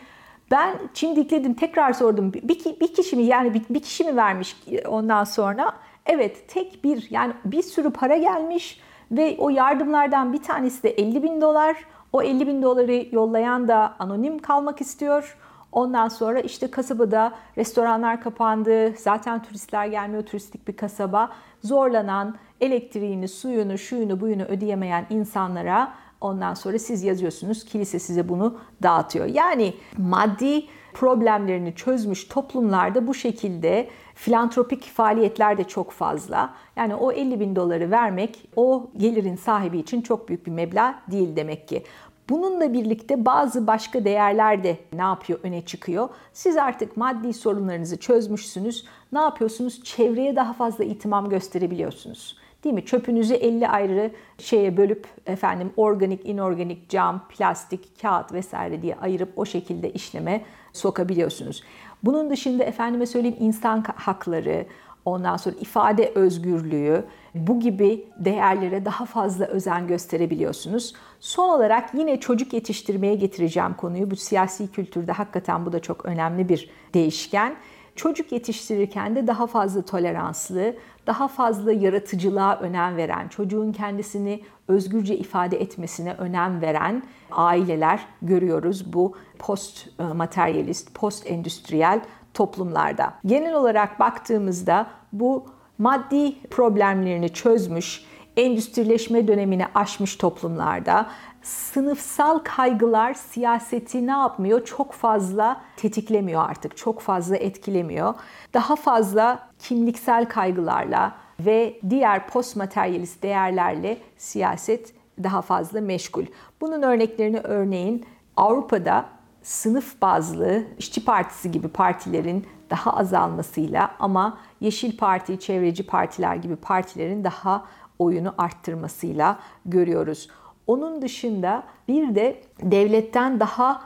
ben 0.52 0.78
çimdikledim 0.94 1.54
tekrar 1.54 1.94
sordum. 1.94 2.34
Bir, 2.34 2.80
bir 2.80 2.94
kişi 2.94 3.16
mi 3.16 3.24
yani 3.24 3.54
bir, 3.54 3.62
bir 3.70 3.80
kişi 3.80 4.04
mi 4.04 4.16
vermiş 4.16 4.58
ondan 4.88 5.24
sonra? 5.24 5.74
Evet 6.06 6.50
tek 6.50 6.84
bir 6.84 7.08
yani 7.10 7.34
bir 7.46 7.62
sürü 7.62 7.90
para 7.90 8.18
gelmiş 8.18 8.80
ve 9.12 9.36
o 9.40 9.50
yardımlardan 9.50 10.34
bir 10.34 10.44
tanesi 10.44 10.84
de 10.84 10.90
50 10.90 11.24
bin 11.24 11.42
dolar. 11.42 11.78
O 12.14 12.22
50 12.22 12.48
bin 12.48 12.62
doları 12.62 13.16
yollayan 13.16 13.68
da 13.68 13.96
anonim 14.00 14.40
kalmak 14.40 14.82
istiyor. 14.82 15.38
Ondan 15.72 16.08
sonra 16.08 16.40
işte 16.40 16.72
kasabada 16.72 17.34
restoranlar 17.58 18.22
kapandı. 18.22 18.94
Zaten 18.98 19.44
turistler 19.44 19.86
gelmiyor. 19.86 20.24
Turistik 20.24 20.68
bir 20.68 20.78
kasaba. 20.78 21.32
Zorlanan, 21.64 22.36
elektriğini, 22.66 23.28
suyunu, 23.28 23.78
şuyunu, 23.78 24.22
buyunu 24.22 24.44
ödeyemeyen 24.44 25.06
insanlara 25.10 25.94
Ondan 26.24 26.54
sonra 26.54 26.80
siz 26.80 27.04
yazıyorsunuz, 27.04 27.66
kilise 27.66 28.00
size 28.00 28.30
bunu 28.30 28.58
dağıtıyor. 28.84 29.26
Yani 29.26 29.74
maddi 29.98 30.66
problemlerini 30.94 31.76
çözmüş 31.76 32.28
toplumlarda 32.28 33.08
bu 33.08 33.14
şekilde 33.14 33.88
filantropik 34.16 34.84
faaliyetler 34.84 35.58
de 35.58 35.64
çok 35.64 35.92
fazla. 35.92 36.54
Yani 36.76 36.96
o 36.96 37.12
50 37.12 37.40
bin 37.40 37.56
doları 37.56 37.92
vermek 37.92 38.50
o 38.56 38.90
gelirin 38.98 39.36
sahibi 39.36 39.80
için 39.80 40.02
çok 40.02 40.30
büyük 40.30 40.46
bir 40.46 40.52
meblağ 40.52 40.96
değil 41.12 41.36
demek 41.36 41.68
ki. 41.68 41.84
Bununla 42.30 42.74
birlikte 42.74 43.26
bazı 43.26 43.68
başka 43.68 44.06
değerler 44.06 44.64
de 44.64 44.78
ne 44.94 45.02
yapıyor 45.02 45.40
öne 45.44 45.66
çıkıyor. 45.66 46.10
Siz 46.34 46.58
artık 46.58 46.98
maddi 46.98 47.34
sorunlarınızı 47.34 47.98
çözmüşsünüz. 47.98 48.86
Ne 49.14 49.20
yapıyorsunuz? 49.20 49.84
Çevreye 49.84 50.36
daha 50.36 50.54
fazla 50.54 50.84
itimam 50.84 51.30
gösterebiliyorsunuz. 51.30 52.43
Değil 52.64 52.76
mi? 52.76 52.86
Çöpünüzü 52.86 53.34
50 53.34 53.68
ayrı 53.68 54.12
şeye 54.38 54.78
bölüp 54.78 55.08
efendim 55.26 55.72
organik, 55.78 56.26
inorganik, 56.26 56.90
cam, 56.90 57.28
plastik, 57.30 58.02
kağıt 58.02 58.34
vesaire 58.34 58.82
diye 58.82 58.96
ayırıp 58.96 59.30
o 59.36 59.46
şekilde 59.46 59.92
işleme 59.92 60.42
sokabiliyorsunuz. 60.74 61.64
Bunun 62.04 62.30
dışında 62.30 62.64
efendime 62.64 63.06
söyleyeyim 63.06 63.38
insan 63.40 63.84
hakları, 63.96 64.66
ondan 65.06 65.38
sonra 65.38 65.56
ifade 65.62 66.12
özgürlüğü, 66.16 67.04
bu 67.36 67.60
gibi 67.60 68.08
değerlere 68.18 68.86
daha 68.86 69.06
fazla 69.06 69.46
özen 69.46 69.88
gösterebiliyorsunuz. 69.88 70.94
Son 71.20 71.50
olarak 71.50 71.94
yine 71.94 72.20
çocuk 72.20 72.54
yetiştirmeye 72.54 73.16
getireceğim 73.16 73.74
konuyu. 73.74 74.12
Bu 74.12 74.16
siyasi 74.16 74.72
kültürde 74.72 75.12
hakikaten 75.12 75.66
bu 75.66 75.74
da 75.74 75.80
çok 75.80 76.06
önemli 76.06 76.50
bir 76.50 76.70
değişken. 76.94 77.56
Çocuk 77.96 78.32
yetiştirirken 78.32 79.16
de 79.16 79.28
daha 79.28 79.48
fazla 79.48 79.82
toleranslı, 79.82 80.76
daha 81.08 81.28
fazla 81.28 81.72
yaratıcılığa 81.72 82.56
önem 82.60 82.98
veren, 82.98 83.28
çocuğun 83.28 83.72
kendisini 83.72 84.44
özgürce 84.68 85.18
ifade 85.18 85.62
etmesine 85.62 86.14
önem 86.14 86.62
veren 86.62 87.04
aileler 87.32 88.06
görüyoruz 88.22 88.94
bu 88.94 89.16
post 89.40 90.00
materyalist, 90.16 90.96
post 90.96 91.32
endüstriyel 91.32 92.02
toplumlarda. 92.34 93.14
Genel 93.26 93.54
olarak 93.54 94.00
baktığımızda 94.00 94.88
bu 95.14 95.46
maddi 95.78 96.50
problemlerini 96.50 97.30
çözmüş, 97.30 98.06
endüstrileşme 98.38 99.28
dönemini 99.28 99.66
aşmış 99.76 100.16
toplumlarda 100.16 101.08
sınıfsal 101.42 102.40
kaygılar 102.40 103.14
siyaseti 103.14 104.08
ne 104.08 104.12
yapmıyor? 104.12 104.66
Çok 104.66 104.94
fazla 104.94 105.62
tetiklemiyor 105.78 106.50
artık, 106.50 106.78
çok 106.78 107.02
fazla 107.02 107.38
etkilemiyor. 107.38 108.14
Daha 108.54 108.76
fazla 108.76 109.50
kimliksel 109.60 110.26
kaygılarla 110.30 111.16
ve 111.40 111.80
diğer 111.90 112.28
postmateryalist 112.28 113.24
değerlerle 113.24 113.98
siyaset 114.18 114.94
daha 115.24 115.42
fazla 115.42 115.82
meşgul. 115.82 116.26
Bunun 116.62 116.82
örneklerini 116.82 117.40
örneğin 117.40 118.06
Avrupa'da 118.38 119.06
sınıf 119.44 120.02
bazlı 120.02 120.64
işçi 120.78 121.06
partisi 121.06 121.52
gibi 121.52 121.68
partilerin 121.68 122.48
daha 122.70 122.98
azalmasıyla 122.98 123.96
ama 124.00 124.38
Yeşil 124.60 124.98
Parti, 124.98 125.40
çevreci 125.40 125.88
partiler 125.88 126.36
gibi 126.36 126.56
partilerin 126.56 127.24
daha 127.24 127.66
oyunu 128.04 128.34
arttırmasıyla 128.38 129.40
görüyoruz. 129.66 130.30
Onun 130.68 131.02
dışında 131.02 131.64
bir 131.88 132.16
de 132.16 132.42
devletten 132.62 133.40
daha 133.40 133.82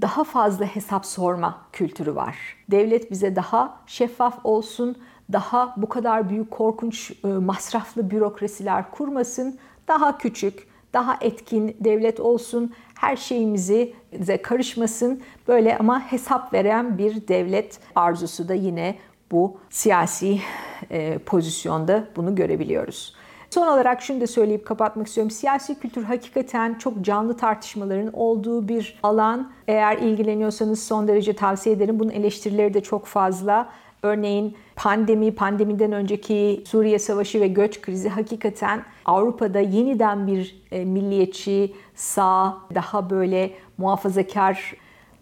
daha 0.00 0.24
fazla 0.24 0.64
hesap 0.64 1.06
sorma 1.06 1.58
kültürü 1.72 2.14
var. 2.14 2.36
Devlet 2.70 3.10
bize 3.10 3.36
daha 3.36 3.80
şeffaf 3.86 4.38
olsun, 4.44 4.96
daha 5.32 5.74
bu 5.76 5.88
kadar 5.88 6.28
büyük 6.28 6.50
korkunç 6.50 7.12
e, 7.24 7.28
masraflı 7.28 8.10
bürokrasiler 8.10 8.90
kurmasın, 8.90 9.58
daha 9.88 10.18
küçük, 10.18 10.68
daha 10.92 11.18
etkin 11.20 11.76
devlet 11.80 12.20
olsun, 12.20 12.72
her 12.94 13.16
şeyimizi 13.16 13.94
karışmasın. 14.42 15.22
Böyle 15.48 15.78
ama 15.78 16.00
hesap 16.00 16.52
veren 16.52 16.98
bir 16.98 17.28
devlet 17.28 17.80
arzusu 17.94 18.48
da 18.48 18.54
yine 18.54 18.98
bu 19.30 19.58
siyasi 19.70 20.40
e, 20.90 21.18
pozisyonda 21.18 22.08
bunu 22.16 22.34
görebiliyoruz. 22.34 23.14
Son 23.56 23.66
olarak 23.66 24.02
şunu 24.02 24.20
da 24.20 24.26
söyleyip 24.26 24.66
kapatmak 24.66 25.06
istiyorum. 25.06 25.30
Siyasi 25.30 25.74
kültür 25.74 26.04
hakikaten 26.04 26.74
çok 26.74 27.00
canlı 27.00 27.36
tartışmaların 27.36 28.10
olduğu 28.12 28.68
bir 28.68 28.98
alan. 29.02 29.52
Eğer 29.68 29.96
ilgileniyorsanız 29.98 30.84
son 30.84 31.08
derece 31.08 31.32
tavsiye 31.32 31.76
ederim. 31.76 31.98
Bunun 31.98 32.10
eleştirileri 32.10 32.74
de 32.74 32.80
çok 32.80 33.06
fazla. 33.06 33.68
Örneğin 34.02 34.56
pandemi, 34.76 35.34
pandemiden 35.34 35.92
önceki 35.92 36.64
Suriye 36.66 36.98
Savaşı 36.98 37.40
ve 37.40 37.48
göç 37.48 37.80
krizi 37.80 38.08
hakikaten 38.08 38.82
Avrupa'da 39.04 39.60
yeniden 39.60 40.26
bir 40.26 40.62
e, 40.72 40.84
milliyetçi, 40.84 41.74
sağ, 41.94 42.56
daha 42.74 43.10
böyle 43.10 43.50
muhafazakar 43.78 44.74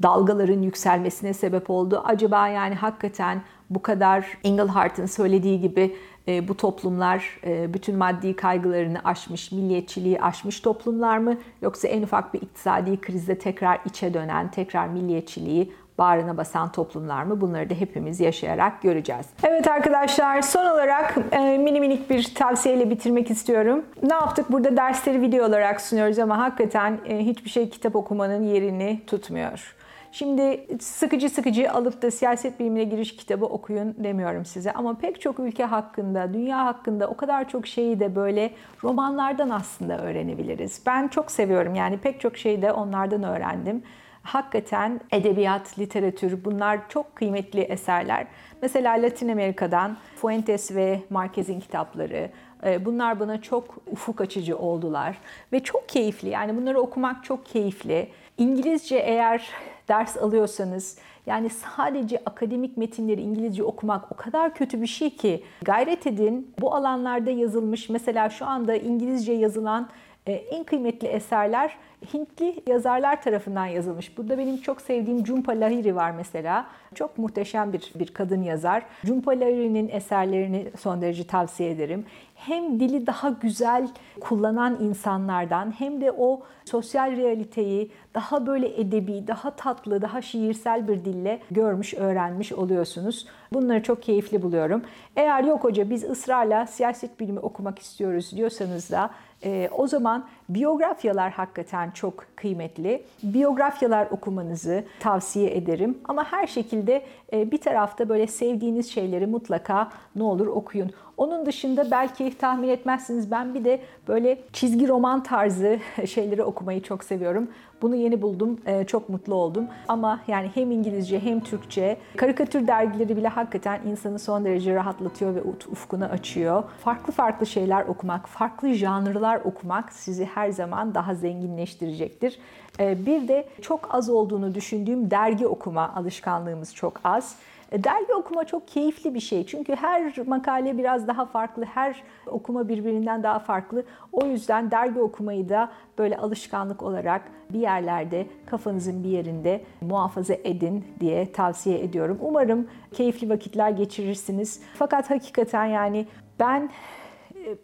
dalgaların 0.03 0.63
yükselmesine 0.63 1.33
sebep 1.33 1.71
oldu. 1.71 2.03
Acaba 2.05 2.49
yani 2.49 2.75
hakikaten 2.75 3.43
bu 3.71 3.83
kadar 3.83 4.27
Englehart'ın 4.45 5.07
söylediği 5.07 5.61
gibi 5.61 5.97
e, 6.29 6.49
bu 6.49 6.57
toplumlar 6.57 7.41
e, 7.47 7.75
bütün 7.75 7.97
maddi 7.97 8.37
kaygılarını 8.37 8.99
aşmış, 9.05 9.53
milliyetçiliği 9.53 10.21
aşmış 10.21 10.61
toplumlar 10.61 11.19
mı? 11.19 11.37
Yoksa 11.63 11.89
en 11.89 12.03
ufak 12.03 12.35
bir 12.35 12.43
iktisadi 12.43 13.01
krizde 13.01 13.39
tekrar 13.39 13.81
içe 13.85 14.15
dönen, 14.15 14.51
tekrar 14.51 14.89
milliyetçiliği 14.89 15.73
bağrına 15.99 16.37
basan 16.37 16.73
toplumlar 16.73 17.23
mı? 17.23 17.41
Bunları 17.41 17.71
da 17.71 17.75
hepimiz 17.75 18.21
yaşayarak 18.21 18.83
göreceğiz. 18.83 19.27
Evet 19.43 19.69
arkadaşlar 19.69 20.43
son 20.43 20.67
olarak 20.67 21.15
e, 21.33 21.59
mini 21.59 21.81
minik 21.81 22.11
bir 22.11 22.35
tavsiyeyle 22.35 22.91
bitirmek 22.91 23.31
istiyorum. 23.31 23.85
Ne 24.03 24.15
yaptık? 24.15 24.53
Burada 24.53 24.77
dersleri 24.77 25.21
video 25.21 25.47
olarak 25.47 25.81
sunuyoruz 25.81 26.19
ama 26.19 26.39
hakikaten 26.39 26.99
e, 27.07 27.19
hiçbir 27.19 27.51
şey 27.51 27.71
kitap 27.71 27.97
okumanın 27.97 28.43
yerini 28.43 29.01
tutmuyor. 29.07 29.75
Şimdi 30.15 30.67
sıkıcı 30.81 31.31
sıkıcı 31.31 31.73
alıp 31.73 32.03
da 32.03 32.11
siyaset 32.11 32.61
bilimine 32.61 32.85
giriş 32.85 33.17
kitabı 33.17 33.45
okuyun 33.45 33.95
demiyorum 33.99 34.45
size. 34.45 34.73
Ama 34.73 34.99
pek 34.99 35.21
çok 35.21 35.39
ülke 35.39 35.65
hakkında, 35.65 36.35
dünya 36.35 36.65
hakkında 36.65 37.09
o 37.09 37.17
kadar 37.17 37.49
çok 37.49 37.67
şeyi 37.67 38.01
de 38.01 38.17
böyle 38.17 38.51
romanlardan 38.85 39.51
aslında 39.51 39.99
öğrenebiliriz. 39.99 40.83
Ben 40.87 41.09
çok 41.09 41.31
seviyorum 41.31 41.75
yani 41.75 41.99
pek 41.99 42.21
çok 42.21 42.37
şeyi 42.37 42.63
de 42.63 42.73
onlardan 42.73 43.23
öğrendim. 43.23 43.83
Hakikaten 44.23 45.01
edebiyat, 45.13 45.79
literatür 45.79 46.45
bunlar 46.45 46.89
çok 46.89 47.17
kıymetli 47.17 47.61
eserler. 47.61 48.27
Mesela 48.63 48.93
Latin 48.93 49.29
Amerika'dan 49.29 49.97
Fuentes 50.17 50.75
ve 50.75 51.01
Marquez'in 51.11 51.61
kitapları, 51.61 52.31
e, 52.67 52.85
Bunlar 52.85 53.21
bana 53.21 53.43
çok 53.43 53.79
ufuk 53.93 54.21
açıcı 54.21 54.59
oldular 54.59 55.19
ve 55.53 55.61
çok 55.61 55.89
keyifli. 55.89 56.29
Yani 56.29 56.57
bunları 56.57 56.81
okumak 56.81 57.25
çok 57.25 57.47
keyifli. 57.47 58.09
İngilizce 58.39 58.97
eğer 58.97 59.51
ders 59.89 60.17
alıyorsanız 60.17 60.99
yani 61.27 61.51
sadece 61.51 62.23
akademik 62.27 62.77
metinleri 62.77 63.21
İngilizce 63.21 63.63
okumak 63.65 64.13
o 64.13 64.17
kadar 64.17 64.55
kötü 64.55 64.83
bir 64.83 64.87
şey 64.87 65.11
ki 65.11 65.45
gayret 65.63 66.07
edin. 66.07 66.55
Bu 66.61 66.75
alanlarda 66.75 67.31
yazılmış 67.31 67.89
mesela 67.89 68.31
şu 68.31 68.47
anda 68.47 68.75
İngilizce 68.77 69.33
yazılan 69.33 69.89
en 70.33 70.65
kıymetli 70.65 71.09
eserler 71.09 71.77
Hintli 72.15 72.63
yazarlar 72.67 73.23
tarafından 73.23 73.67
yazılmış. 73.67 74.19
Burada 74.19 74.39
benim 74.39 74.57
çok 74.57 74.81
sevdiğim 74.81 75.27
Jhumpa 75.27 75.53
Lahiri 75.53 75.97
var 75.97 76.11
mesela. 76.11 76.67
Çok 76.95 77.19
muhteşem 77.19 77.73
bir, 77.73 77.93
bir 77.95 78.07
kadın 78.07 78.43
yazar. 78.43 78.83
Jhumpa 79.05 79.31
Lahiri'nin 79.31 79.89
eserlerini 79.89 80.67
son 80.79 81.03
derece 81.03 81.27
tavsiye 81.27 81.71
ederim. 81.71 82.05
Hem 82.35 82.81
dili 82.81 83.07
daha 83.07 83.31
güzel 83.31 83.89
kullanan 84.21 84.79
insanlardan 84.81 85.75
hem 85.79 86.01
de 86.01 86.13
o 86.13 86.43
sosyal 86.65 87.17
realiteyi 87.17 87.91
daha 88.15 88.47
böyle 88.47 88.81
edebi, 88.81 89.27
daha 89.27 89.51
tatlı, 89.51 90.03
daha 90.03 90.23
şiirsel 90.23 90.89
bir 90.89 91.05
dille 91.05 91.41
görmüş, 91.51 91.95
öğrenmiş 91.95 92.53
oluyorsunuz. 92.53 93.27
Bunları 93.53 93.83
çok 93.83 94.03
keyifli 94.03 94.43
buluyorum. 94.43 94.83
Eğer 95.17 95.45
yok 95.45 95.65
hoca 95.65 95.91
biz 95.91 96.05
ısrarla 96.05 96.67
siyaset 96.67 97.21
bilimi 97.21 97.39
okumak 97.39 97.79
istiyoruz 97.79 98.33
diyorsanız 98.37 98.91
da 98.91 99.11
e, 99.45 99.69
o 99.73 99.87
zaman 99.87 100.27
biyografyalar 100.49 101.33
hakikaten 101.33 101.91
çok 101.91 102.25
kıymetli. 102.37 103.03
Biyografyalar 103.23 104.07
okumanızı 104.11 104.85
tavsiye 105.01 105.57
ederim. 105.57 105.99
Ama 106.05 106.33
her 106.33 106.47
şekilde 106.47 107.03
e, 107.33 107.51
bir 107.51 107.59
tarafta 107.59 108.09
böyle 108.09 108.27
sevdiğiniz 108.27 108.91
şeyleri 108.91 109.27
mutlaka 109.27 109.89
ne 110.17 110.23
olur 110.23 110.47
okuyun. 110.47 110.91
Onun 111.17 111.47
dışında 111.47 111.91
belki 111.91 112.39
tahmin 112.39 112.69
etmezsiniz 112.69 113.31
ben 113.31 113.55
bir 113.55 113.65
de 113.65 113.81
böyle 114.09 114.39
çizgi 114.53 114.89
roman 114.89 115.23
tarzı 115.23 115.79
şeyleri 116.07 116.43
okumayı 116.43 116.83
çok 116.83 117.05
seviyorum. 117.05 117.49
Bunu 117.83 117.97
yeni 117.97 118.23
buldum. 118.23 118.61
Ee, 118.67 118.85
çok 118.85 119.09
mutlu 119.09 119.35
oldum. 119.35 119.67
Ama 119.89 120.21
yani 120.29 120.51
hem 120.55 120.71
İngilizce 120.71 121.21
hem 121.21 121.41
Türkçe 121.41 121.97
karikatür 122.17 122.67
dergileri 122.67 123.17
bile 123.17 123.29
hakikaten 123.29 123.81
insanı 123.87 124.19
son 124.19 124.45
derece 124.45 124.75
rahatlatıyor 124.75 125.35
ve 125.35 125.43
ufkunu 125.43 126.05
açıyor. 126.05 126.63
Farklı 126.85 127.13
farklı 127.13 127.47
şeyler 127.47 127.85
okumak, 127.87 128.29
farklı 128.29 128.73
janrlar 128.73 129.41
okumak 129.45 129.93
sizi 129.93 130.27
her 130.35 130.51
zaman 130.51 130.95
daha 130.95 131.15
zenginleştirecektir. 131.15 132.39
Ee, 132.81 133.07
bir 133.07 133.29
de 133.29 133.49
çok 133.63 133.95
az 133.95 134.11
olduğunu 134.11 134.55
düşündüğüm 134.55 135.11
dergi 135.11 135.47
okuma 135.47 135.93
alışkanlığımız 135.95 136.75
çok 136.75 137.01
az. 137.05 137.37
E, 137.73 137.85
dergi 137.85 138.15
okuma 138.15 138.45
çok 138.45 138.69
keyifli 138.69 139.15
bir 139.15 139.21
şey. 139.21 139.47
Çünkü 139.47 139.77
her 139.77 140.27
makale 140.27 140.79
biraz 140.79 141.09
daha 141.09 141.25
farklı, 141.25 141.65
her 141.65 142.03
okuma 142.27 142.69
birbirinden 142.69 143.23
daha 143.23 143.39
farklı. 143.39 143.85
O 144.13 144.27
yüzden 144.27 144.71
dergi 144.71 145.01
okumayı 145.01 145.49
da 145.49 145.71
böyle 145.99 146.17
alışkanlık 146.17 146.83
olarak 146.83 147.23
bir 147.51 147.59
yerlerde 147.59 148.27
kafanızın 148.47 149.05
bir 149.05 149.09
yerinde 149.09 149.65
muhafaza 149.81 150.35
edin 150.35 150.85
diye 151.01 151.33
tavsiye 151.33 151.81
ediyorum. 151.81 152.19
Umarım 152.21 152.69
keyifli 152.93 153.31
vakitler 153.31 153.71
geçirirsiniz. 153.71 154.63
Fakat 154.75 155.11
hakikaten 155.11 155.65
yani 155.65 156.07
ben 156.41 156.71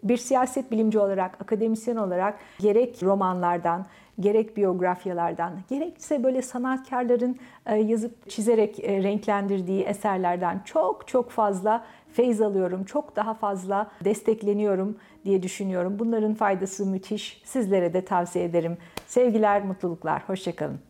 bir 0.02 0.16
siyaset 0.16 0.70
bilimci 0.70 0.98
olarak, 0.98 1.40
akademisyen 1.40 1.96
olarak 1.96 2.38
gerek 2.58 3.02
romanlardan, 3.02 3.86
gerek 4.20 4.56
biyografyalardan, 4.56 5.52
gerekse 5.68 6.24
böyle 6.24 6.42
sanatkarların 6.42 7.36
e, 7.66 7.76
yazıp 7.76 8.30
çizerek 8.30 8.84
e, 8.84 9.02
renklendirdiği 9.02 9.82
eserlerden 9.82 10.62
çok 10.64 11.08
çok 11.08 11.30
fazla 11.30 11.84
feyz 12.12 12.40
alıyorum. 12.40 12.84
Çok 12.84 13.16
daha 13.16 13.34
fazla 13.34 13.90
destekleniyorum 14.04 14.96
diye 15.24 15.42
düşünüyorum. 15.42 15.98
Bunların 15.98 16.34
faydası 16.34 16.86
müthiş. 16.86 17.42
Sizlere 17.44 17.94
de 17.94 18.04
tavsiye 18.04 18.44
ederim. 18.44 18.78
Sevgiler, 19.06 19.64
mutluluklar. 19.64 20.22
Hoşçakalın. 20.28 20.89